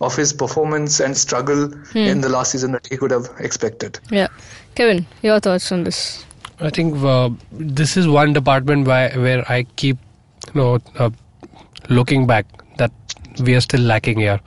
of 0.01 0.14
his 0.16 0.33
performance 0.33 1.01
and 1.01 1.16
struggle 1.16 1.73
in 1.95 2.21
the 2.21 2.29
last 2.29 2.53
season 2.53 2.73
that 2.73 2.87
he 2.87 2.97
could 2.97 3.11
have 3.11 3.31
expected. 3.38 4.01
Yeah. 4.11 4.29
Kevin, 4.75 5.07
your 5.23 5.39
thoughts 5.39 5.71
on 5.71 5.85
this? 5.85 6.25
I 6.59 6.71
think 6.71 7.03
uh, 7.05 7.31
this 7.53 7.97
is 7.97 8.09
one 8.09 8.33
department 8.33 8.87
where, 8.87 9.45
I 9.51 9.65
keep, 9.77 9.99
you 10.55 10.61
know, 10.61 10.79
uh, 10.99 11.11
looking 11.91 12.27
back 12.27 12.47
that 12.79 12.91
we 13.41 13.55
are 13.55 13.61
still 13.61 13.83
lacking 13.83 14.21
here. 14.21 14.41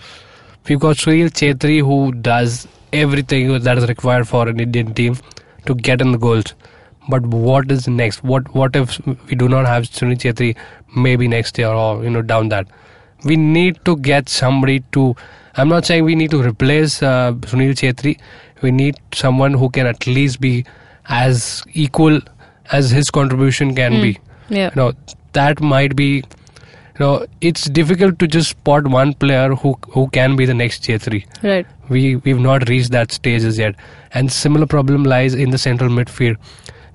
We've 0.67 0.79
got 0.79 0.95
Sunil 0.95 1.29
Chhetri 1.29 1.79
who 1.79 2.11
does 2.11 2.67
everything 2.91 3.59
that 3.59 3.77
is 3.77 3.87
required 3.87 4.27
for 4.27 4.47
an 4.47 4.59
Indian 4.59 4.93
team 4.95 5.17
to 5.67 5.75
get 5.75 6.01
in 6.01 6.11
the 6.11 6.17
goals. 6.17 6.55
But 7.07 7.23
what 7.27 7.71
is 7.71 7.87
next? 7.87 8.23
What 8.23 8.51
what 8.55 8.75
if 8.75 8.99
we 9.05 9.35
do 9.35 9.47
not 9.47 9.67
have 9.67 9.83
Sunil 9.83 10.17
Chhetri 10.17 10.55
maybe 10.95 11.27
next 11.27 11.59
year 11.59 11.67
or 11.67 12.03
you 12.03 12.09
know 12.09 12.23
down 12.23 12.49
that? 12.49 12.67
We 13.23 13.35
need 13.35 13.83
to 13.85 13.95
get 13.97 14.27
somebody 14.27 14.79
to. 14.93 15.15
I'm 15.57 15.69
not 15.69 15.85
saying 15.85 16.03
we 16.03 16.15
need 16.15 16.31
to 16.31 16.41
replace 16.43 17.01
uh, 17.01 17.33
Sunil 17.51 17.73
Chhetri. 17.81 18.19
We 18.61 18.71
need 18.71 18.95
someone 19.13 19.53
who 19.53 19.69
can 19.69 19.87
at 19.87 20.05
least 20.07 20.39
be 20.41 20.65
as 21.07 21.63
equal 21.73 22.19
as 22.71 22.89
his 22.91 23.09
contribution 23.11 23.75
can 23.75 24.01
be. 24.01 24.17
Yeah. 24.49 24.69
You 24.69 24.75
know 24.81 24.93
that 25.33 25.61
might 25.61 25.95
be. 25.95 26.23
You 26.97 27.03
know 27.03 27.25
it's 27.41 27.65
difficult 27.69 28.19
to 28.19 28.27
just 28.27 28.49
spot 28.51 28.87
one 28.87 29.13
player 29.13 29.53
who 29.53 29.75
who 29.95 30.07
can 30.17 30.35
be 30.37 30.45
the 30.45 30.53
next 30.53 30.83
Chhetri 30.83 31.25
Right. 31.43 31.67
we 31.89 32.15
we've 32.27 32.39
not 32.39 32.69
reached 32.69 32.91
that 32.91 33.11
stage 33.11 33.43
as 33.43 33.57
yet 33.57 33.75
and 34.13 34.31
similar 34.31 34.65
problem 34.65 35.03
lies 35.03 35.33
in 35.45 35.49
the 35.49 35.57
central 35.57 35.89
midfield 35.89 36.37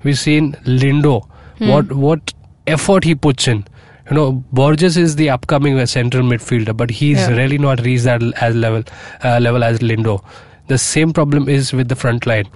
we've 0.03 0.17
seen 0.17 0.53
lyngdoh 0.83 1.19
what 1.59 1.93
what 2.05 2.33
effort 2.65 3.03
he 3.03 3.13
puts 3.27 3.47
in 3.47 3.63
you 4.09 4.15
know 4.17 4.31
borges 4.59 4.97
is 4.97 5.15
the 5.15 5.29
upcoming 5.29 5.83
central 5.85 6.23
midfielder 6.31 6.75
but 6.75 6.89
he's 6.89 7.19
Yeah. 7.19 7.35
really 7.41 7.57
not 7.57 7.81
reached 7.87 8.05
that 8.05 8.21
as 8.47 8.55
level 8.55 8.83
uh, 9.23 9.39
level 9.47 9.63
as 9.63 9.79
lyngdoh 9.79 10.19
the 10.67 10.77
same 10.77 11.13
problem 11.19 11.47
is 11.49 11.71
with 11.73 11.87
the 11.89 11.95
front 11.95 12.25
line 12.31 12.49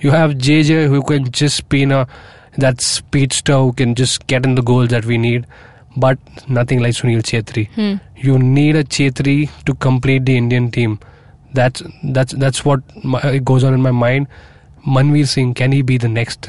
you 0.00 0.10
have 0.10 0.32
jj 0.48 0.86
who 0.94 1.02
can 1.12 1.30
just 1.30 1.68
be 1.68 1.82
in 1.82 1.92
a 1.92 2.06
that 2.64 2.80
speedster 2.80 3.56
who 3.64 3.72
can 3.72 3.94
just 3.94 4.26
get 4.26 4.44
in 4.50 4.54
the 4.60 4.62
goals 4.62 4.88
that 4.88 5.04
we 5.04 5.18
need 5.18 5.46
but 5.96 6.18
nothing 6.58 6.80
like 6.86 6.94
sunil 7.00 7.22
chhetri 7.30 7.64
you 8.28 8.38
need 8.38 8.76
a 8.76 8.84
chhetri 8.96 9.36
to 9.70 9.74
complete 9.86 10.24
the 10.30 10.36
indian 10.42 10.70
team 10.78 10.98
that's 11.58 11.82
that's 12.18 12.32
that's 12.44 12.64
what 12.64 12.80
my, 13.04 13.20
it 13.36 13.44
goes 13.44 13.64
on 13.64 13.72
in 13.74 13.80
my 13.80 13.90
mind. 13.90 14.26
Manveer 14.96 15.26
Singh 15.28 15.54
can 15.54 15.72
he 15.72 15.80
be 15.90 15.96
the 15.96 16.08
next? 16.08 16.48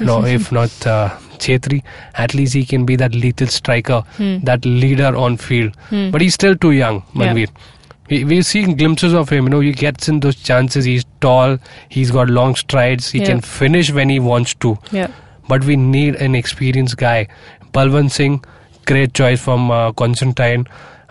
No, 0.00 0.24
if 0.24 0.50
not 0.58 0.86
uh, 0.86 1.10
Chhetri, 1.40 1.82
at 2.14 2.34
least 2.34 2.54
he 2.54 2.64
can 2.64 2.84
be 2.90 2.96
that 3.02 3.14
lethal 3.24 3.48
striker, 3.56 4.00
Hmm. 4.18 4.38
that 4.50 4.64
leader 4.64 5.10
on 5.24 5.36
field. 5.48 5.76
But 5.90 6.20
he's 6.20 6.34
still 6.34 6.56
too 6.56 6.72
young, 6.72 7.02
Yeah. 7.14 7.34
We, 8.12 8.24
we're 8.24 8.42
seeing 8.42 8.76
glimpses 8.76 9.12
of 9.14 9.28
him. 9.28 9.44
You 9.44 9.50
know, 9.50 9.60
he 9.60 9.72
gets 9.72 10.08
in 10.08 10.18
those 10.22 10.34
chances. 10.46 10.84
He's 10.84 11.04
tall. 11.20 11.58
He's 11.88 12.10
got 12.10 12.28
long 12.28 12.56
strides. 12.56 13.10
He 13.12 13.20
Yeah. 13.20 13.26
can 13.26 13.40
finish 13.40 13.92
when 13.98 14.08
he 14.08 14.18
wants 14.18 14.54
to. 14.64 14.76
Yeah. 14.90 15.06
But 15.48 15.62
we 15.64 15.76
need 15.76 16.16
an 16.16 16.34
experienced 16.34 16.96
guy. 16.96 17.28
Balwant 17.72 18.10
Singh, 18.10 18.42
great 18.86 19.14
choice 19.14 19.40
from 19.40 19.70
uh, 19.70 19.92
Constantine. 19.92 20.66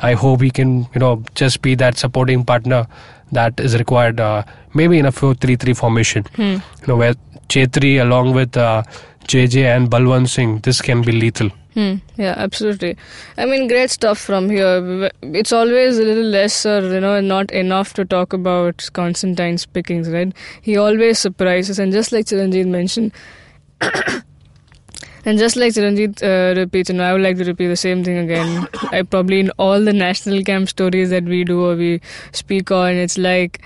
I 0.10 0.14
hope 0.26 0.42
he 0.42 0.50
can, 0.52 0.76
you 0.94 1.00
know, 1.06 1.24
just 1.36 1.62
be 1.62 1.74
that 1.76 1.98
supporting 1.98 2.44
partner 2.44 2.86
that 3.32 3.60
is 3.62 3.78
required. 3.78 4.20
Uh, 4.20 4.44
maybe 4.74 5.00
in 5.00 5.06
a 5.06 5.12
4-3-3 5.14 5.74
formation. 5.78 6.26
You 6.38 6.62
know, 6.88 6.98
where 6.98 7.14
Chhetri 7.50 8.02
along 8.02 8.34
with 8.34 8.56
uh, 8.56 8.84
JJ 9.28 9.76
and 9.76 9.90
Balwant 9.90 10.30
Singh, 10.30 10.60
this 10.60 10.82
can 10.82 11.02
be 11.02 11.12
lethal. 11.12 11.50
Hmm. 11.74 11.96
Yeah, 12.18 12.34
absolutely. 12.36 12.98
I 13.38 13.46
mean, 13.46 13.68
great 13.68 13.92
stuff 13.92 14.18
from 14.18 14.50
here. 14.50 15.12
It's 15.22 15.54
always 15.54 16.00
a 16.00 16.04
little 16.04 16.24
less 16.24 16.66
or, 16.66 16.82
you 16.82 17.00
know, 17.00 17.22
not 17.22 17.52
enough 17.52 17.94
to 17.94 18.06
talk 18.06 18.34
about 18.34 18.90
Constantine's 18.94 19.66
pickings, 19.66 20.10
right? 20.10 20.34
He 20.62 20.78
always 20.78 21.20
surprises, 21.20 21.78
and 21.78 21.92
just 21.92 22.12
like 22.12 22.26
Chiranjeev 22.26 22.68
mentioned, 22.68 23.12
and 23.82 25.38
just 25.38 25.56
like 25.58 25.74
Chiranjeev 25.74 26.24
uh, 26.24 26.60
repeats, 26.60 26.90
and 26.90 27.02
I 27.02 27.14
would 27.14 27.22
like 27.22 27.38
to 27.38 27.46
repeat 27.46 27.68
the 27.68 27.76
same 27.76 28.04
thing 28.04 28.18
again. 28.18 28.68
I 28.92 29.04
probably 29.04 29.40
in 29.40 29.52
all 29.52 29.80
the 29.80 29.94
national 29.94 30.44
camp 30.44 30.70
stories 30.70 31.12
that 31.12 31.24
we 31.24 31.44
do 31.44 31.64
or 31.66 31.76
we 31.76 32.02
speak 32.32 32.72
on, 32.72 32.96
it's 32.96 33.18
like 33.18 33.62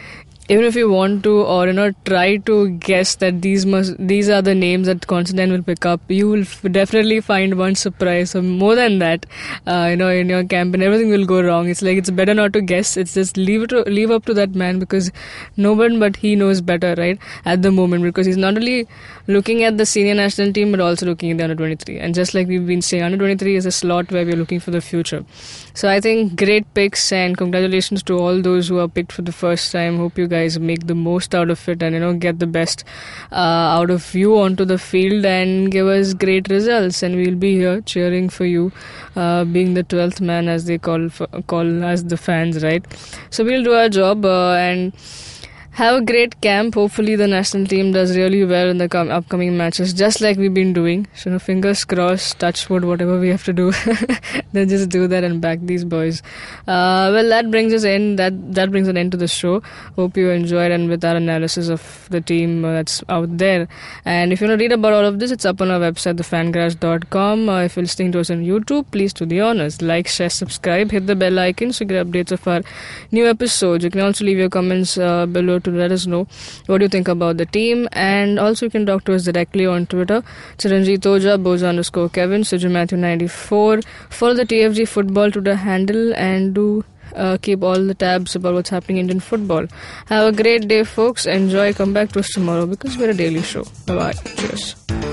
even 0.49 0.65
if 0.65 0.75
you 0.75 0.89
want 0.89 1.23
to 1.23 1.41
or 1.41 1.67
you 1.67 1.73
know 1.73 1.91
try 2.05 2.35
to 2.37 2.69
guess 2.87 3.15
that 3.15 3.41
these 3.41 3.65
must 3.65 3.95
these 3.97 4.29
are 4.29 4.41
the 4.41 4.53
names 4.53 4.87
that 4.87 5.07
Constantine 5.07 5.51
will 5.51 5.63
pick 5.63 5.85
up, 5.85 6.01
you 6.09 6.29
will 6.29 6.41
f- 6.41 6.65
definitely 6.71 7.21
find 7.21 7.57
one 7.57 7.75
surprise 7.75 8.35
or 8.35 8.41
more 8.41 8.75
than 8.75 8.99
that, 8.99 9.25
uh, 9.65 9.87
you 9.91 9.95
know, 9.95 10.09
in 10.09 10.27
your 10.27 10.43
camp, 10.43 10.73
and 10.73 10.83
everything 10.83 11.09
will 11.09 11.25
go 11.25 11.41
wrong. 11.41 11.69
It's 11.69 11.81
like 11.81 11.97
it's 11.97 12.09
better 12.09 12.33
not 12.33 12.51
to 12.53 12.61
guess. 12.61 12.97
It's 12.97 13.13
just 13.13 13.37
leave 13.37 13.63
it 13.63 13.69
to, 13.69 13.83
leave 13.83 14.11
up 14.11 14.25
to 14.25 14.33
that 14.33 14.53
man 14.53 14.79
because 14.79 15.11
no 15.55 15.71
one 15.73 15.99
but 15.99 16.17
he 16.17 16.35
knows 16.35 16.59
better, 16.59 16.93
right? 16.97 17.17
At 17.45 17.61
the 17.61 17.71
moment, 17.71 18.03
because 18.03 18.25
he's 18.25 18.37
not 18.37 18.57
only 18.57 18.87
looking 19.27 19.63
at 19.63 19.77
the 19.77 19.85
senior 19.85 20.13
national 20.13 20.51
team 20.51 20.71
but 20.71 20.81
also 20.81 21.05
looking 21.05 21.31
at 21.31 21.37
the 21.37 21.43
under 21.45 21.55
23. 21.55 21.99
And 21.99 22.13
just 22.13 22.33
like 22.33 22.47
we've 22.47 22.67
been 22.67 22.81
saying, 22.81 23.03
under 23.03 23.17
23 23.17 23.55
is 23.55 23.65
a 23.65 23.71
slot 23.71 24.11
where 24.11 24.25
we're 24.25 24.35
looking 24.35 24.59
for 24.59 24.71
the 24.71 24.81
future. 24.81 25.23
So 25.73 25.87
I 25.89 26.01
think 26.01 26.37
great 26.37 26.71
picks 26.73 27.11
and 27.11 27.37
congratulations 27.37 28.03
to 28.03 28.17
all 28.17 28.41
those 28.41 28.67
who 28.67 28.79
are 28.79 28.87
picked 28.89 29.13
for 29.13 29.21
the 29.21 29.31
first 29.31 29.71
time. 29.71 29.97
Hope 29.97 30.17
you 30.17 30.27
guys 30.33 30.59
make 30.59 30.87
the 30.87 30.95
most 30.95 31.35
out 31.41 31.49
of 31.55 31.67
it 31.73 31.83
and 31.87 31.95
you 31.95 32.01
know 32.03 32.13
get 32.27 32.39
the 32.39 32.51
best 32.59 32.83
uh, 33.31 33.77
out 33.77 33.89
of 33.97 34.13
you 34.21 34.37
onto 34.39 34.65
the 34.73 34.77
field 34.77 35.25
and 35.25 35.71
give 35.71 35.87
us 35.87 36.13
great 36.13 36.49
results. 36.49 37.03
And 37.03 37.15
we'll 37.15 37.41
be 37.47 37.53
here 37.55 37.81
cheering 37.81 38.29
for 38.29 38.45
you, 38.45 38.71
uh, 39.15 39.43
being 39.45 39.73
the 39.73 39.83
12th 39.83 40.21
man 40.21 40.47
as 40.47 40.65
they 40.65 40.77
call 40.77 41.09
for, 41.09 41.27
call 41.47 41.83
us 41.83 42.03
the 42.03 42.17
fans, 42.17 42.63
right? 42.63 42.85
So 43.29 43.43
we'll 43.43 43.63
do 43.63 43.73
our 43.73 43.89
job 43.89 44.25
uh, 44.25 44.53
and 44.53 44.93
have 45.73 45.95
a 45.95 46.05
great 46.05 46.39
camp. 46.41 46.75
Hopefully, 46.75 47.15
the 47.15 47.27
national 47.27 47.65
team 47.65 47.91
does 47.91 48.15
really 48.15 48.45
well 48.45 48.69
in 48.69 48.77
the 48.77 48.87
com- 48.87 49.09
upcoming 49.09 49.57
matches, 49.57 49.93
just 49.93 50.21
like 50.21 50.37
we've 50.37 50.53
been 50.53 50.73
doing. 50.73 51.07
So, 51.15 51.37
fingers 51.39 51.83
crossed, 51.83 52.39
touch 52.39 52.69
wood, 52.69 52.85
whatever 52.85 53.19
we 53.19 53.29
have 53.29 53.43
to 53.45 53.53
do, 53.53 53.71
then 54.53 54.69
just 54.69 54.89
do 54.89 55.07
that 55.07 55.23
and 55.23 55.41
back 55.41 55.59
these 55.61 55.83
boys. 55.83 56.21
Uh, 56.67 57.09
well, 57.13 57.27
that 57.29 57.49
brings 57.49 57.73
us 57.73 57.83
in. 57.83 58.17
That 58.17 58.53
that 58.53 58.69
brings 58.71 58.87
an 58.87 58.97
end 58.97 59.13
to 59.13 59.17
the 59.17 59.27
show. 59.27 59.61
Hope 59.95 60.15
you 60.15 60.29
enjoyed 60.29 60.71
and 60.71 60.89
with 60.89 61.03
our 61.03 61.15
analysis 61.15 61.69
of 61.69 62.07
the 62.11 62.21
team 62.21 62.63
uh, 62.63 62.73
that's 62.73 63.03
out 63.09 63.35
there. 63.37 63.67
And 64.05 64.31
if 64.31 64.41
you 64.41 64.47
want 64.47 64.59
to 64.59 64.63
read 64.63 64.71
about 64.71 64.93
all 64.93 65.05
of 65.05 65.19
this, 65.19 65.31
it's 65.31 65.45
up 65.45 65.59
on 65.59 65.71
our 65.71 65.79
website, 65.79 66.17
thefangarage.com. 66.17 67.49
Uh, 67.49 67.63
if 67.63 67.75
you're 67.75 67.83
listening 67.83 68.11
to 68.11 68.19
us 68.19 68.29
on 68.29 68.43
YouTube, 68.43 68.91
please 68.91 69.11
do 69.11 69.25
the 69.25 69.41
honors. 69.41 69.81
Like, 69.81 70.07
share, 70.07 70.29
subscribe, 70.29 70.91
hit 70.91 71.07
the 71.07 71.15
bell 71.15 71.39
icon 71.39 71.73
so 71.73 71.83
you 71.83 71.89
get 71.89 72.07
updates 72.07 72.31
of 72.31 72.47
our 72.47 72.61
new 73.11 73.27
episodes. 73.27 73.83
You 73.83 73.89
can 73.89 74.01
also 74.01 74.23
leave 74.23 74.37
your 74.37 74.49
comments 74.49 74.97
uh, 74.97 75.25
below 75.25 75.59
to 75.63 75.71
let 75.71 75.91
us 75.91 76.05
know 76.07 76.27
what 76.67 76.81
you 76.81 76.87
think 76.89 77.07
about 77.07 77.37
the 77.37 77.45
team. 77.45 77.87
And 77.93 78.39
also, 78.39 78.65
you 78.67 78.69
can 78.69 78.85
talk 78.85 79.03
to 79.05 79.15
us 79.15 79.25
directly 79.25 79.65
on 79.65 79.85
Twitter. 79.87 80.21
Chiranjeev 80.57 81.01
Toja, 81.01 81.37
Boza 81.37 81.69
underscore 81.69 82.09
Kevin, 82.09 82.41
Suju 82.41 82.71
Matthew 82.71 82.97
94. 82.97 83.81
Follow 84.09 84.33
the 84.33 84.45
TFG 84.45 84.87
football 84.87 85.31
Twitter 85.31 85.55
handle 85.55 86.13
and 86.15 86.53
do. 86.53 86.83
Uh, 87.15 87.37
keep 87.37 87.61
all 87.61 87.79
the 87.85 87.93
tabs 87.93 88.35
about 88.35 88.55
what's 88.55 88.71
happening 88.71 88.97
in 88.97 89.01
Indian 89.01 89.19
football. 89.19 89.67
Have 90.07 90.33
a 90.33 90.35
great 90.35 90.67
day, 90.67 90.83
folks. 90.83 91.27
Enjoy. 91.27 91.71
Come 91.71 91.93
back 91.93 92.11
to 92.13 92.19
us 92.19 92.29
tomorrow 92.29 92.65
because 92.65 92.97
we're 92.97 93.11
a 93.11 93.13
daily 93.13 93.43
show. 93.43 93.63
Bye 93.85 93.95
bye. 93.95 94.13
Cheers. 94.13 95.12